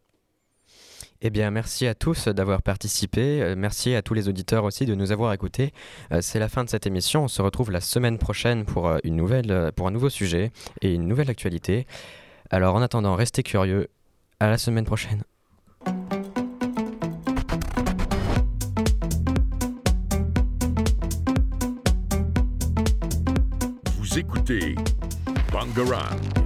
Eh 1.21 1.29
bien, 1.29 1.51
merci 1.51 1.85
à 1.85 1.93
tous 1.93 2.27
d'avoir 2.27 2.63
participé. 2.63 3.41
Euh, 3.41 3.55
Merci 3.55 3.93
à 3.93 4.01
tous 4.01 4.15
les 4.15 4.27
auditeurs 4.27 4.63
aussi 4.63 4.85
de 4.85 4.95
nous 4.95 5.11
avoir 5.11 5.31
écoutés. 5.31 5.73
C'est 6.21 6.39
la 6.39 6.49
fin 6.49 6.63
de 6.63 6.69
cette 6.69 6.87
émission. 6.87 7.25
On 7.25 7.27
se 7.27 7.41
retrouve 7.41 7.71
la 7.71 7.81
semaine 7.81 8.17
prochaine 8.17 8.65
pour, 8.65 8.91
une 9.03 9.15
nouvelle, 9.15 9.71
pour 9.75 9.87
un 9.87 9.91
nouveau 9.91 10.09
sujet 10.09 10.51
et 10.81 10.93
une 10.93 11.07
nouvelle 11.07 11.29
actualité. 11.29 11.85
Alors, 12.49 12.75
en 12.75 12.81
attendant, 12.81 13.15
restez 13.15 13.43
curieux. 13.43 13.87
À 14.39 14.49
la 14.49 14.57
semaine 14.57 14.85
prochaine. 14.85 15.23
Écoutez 24.17 24.75
Bangarang. 25.51 26.44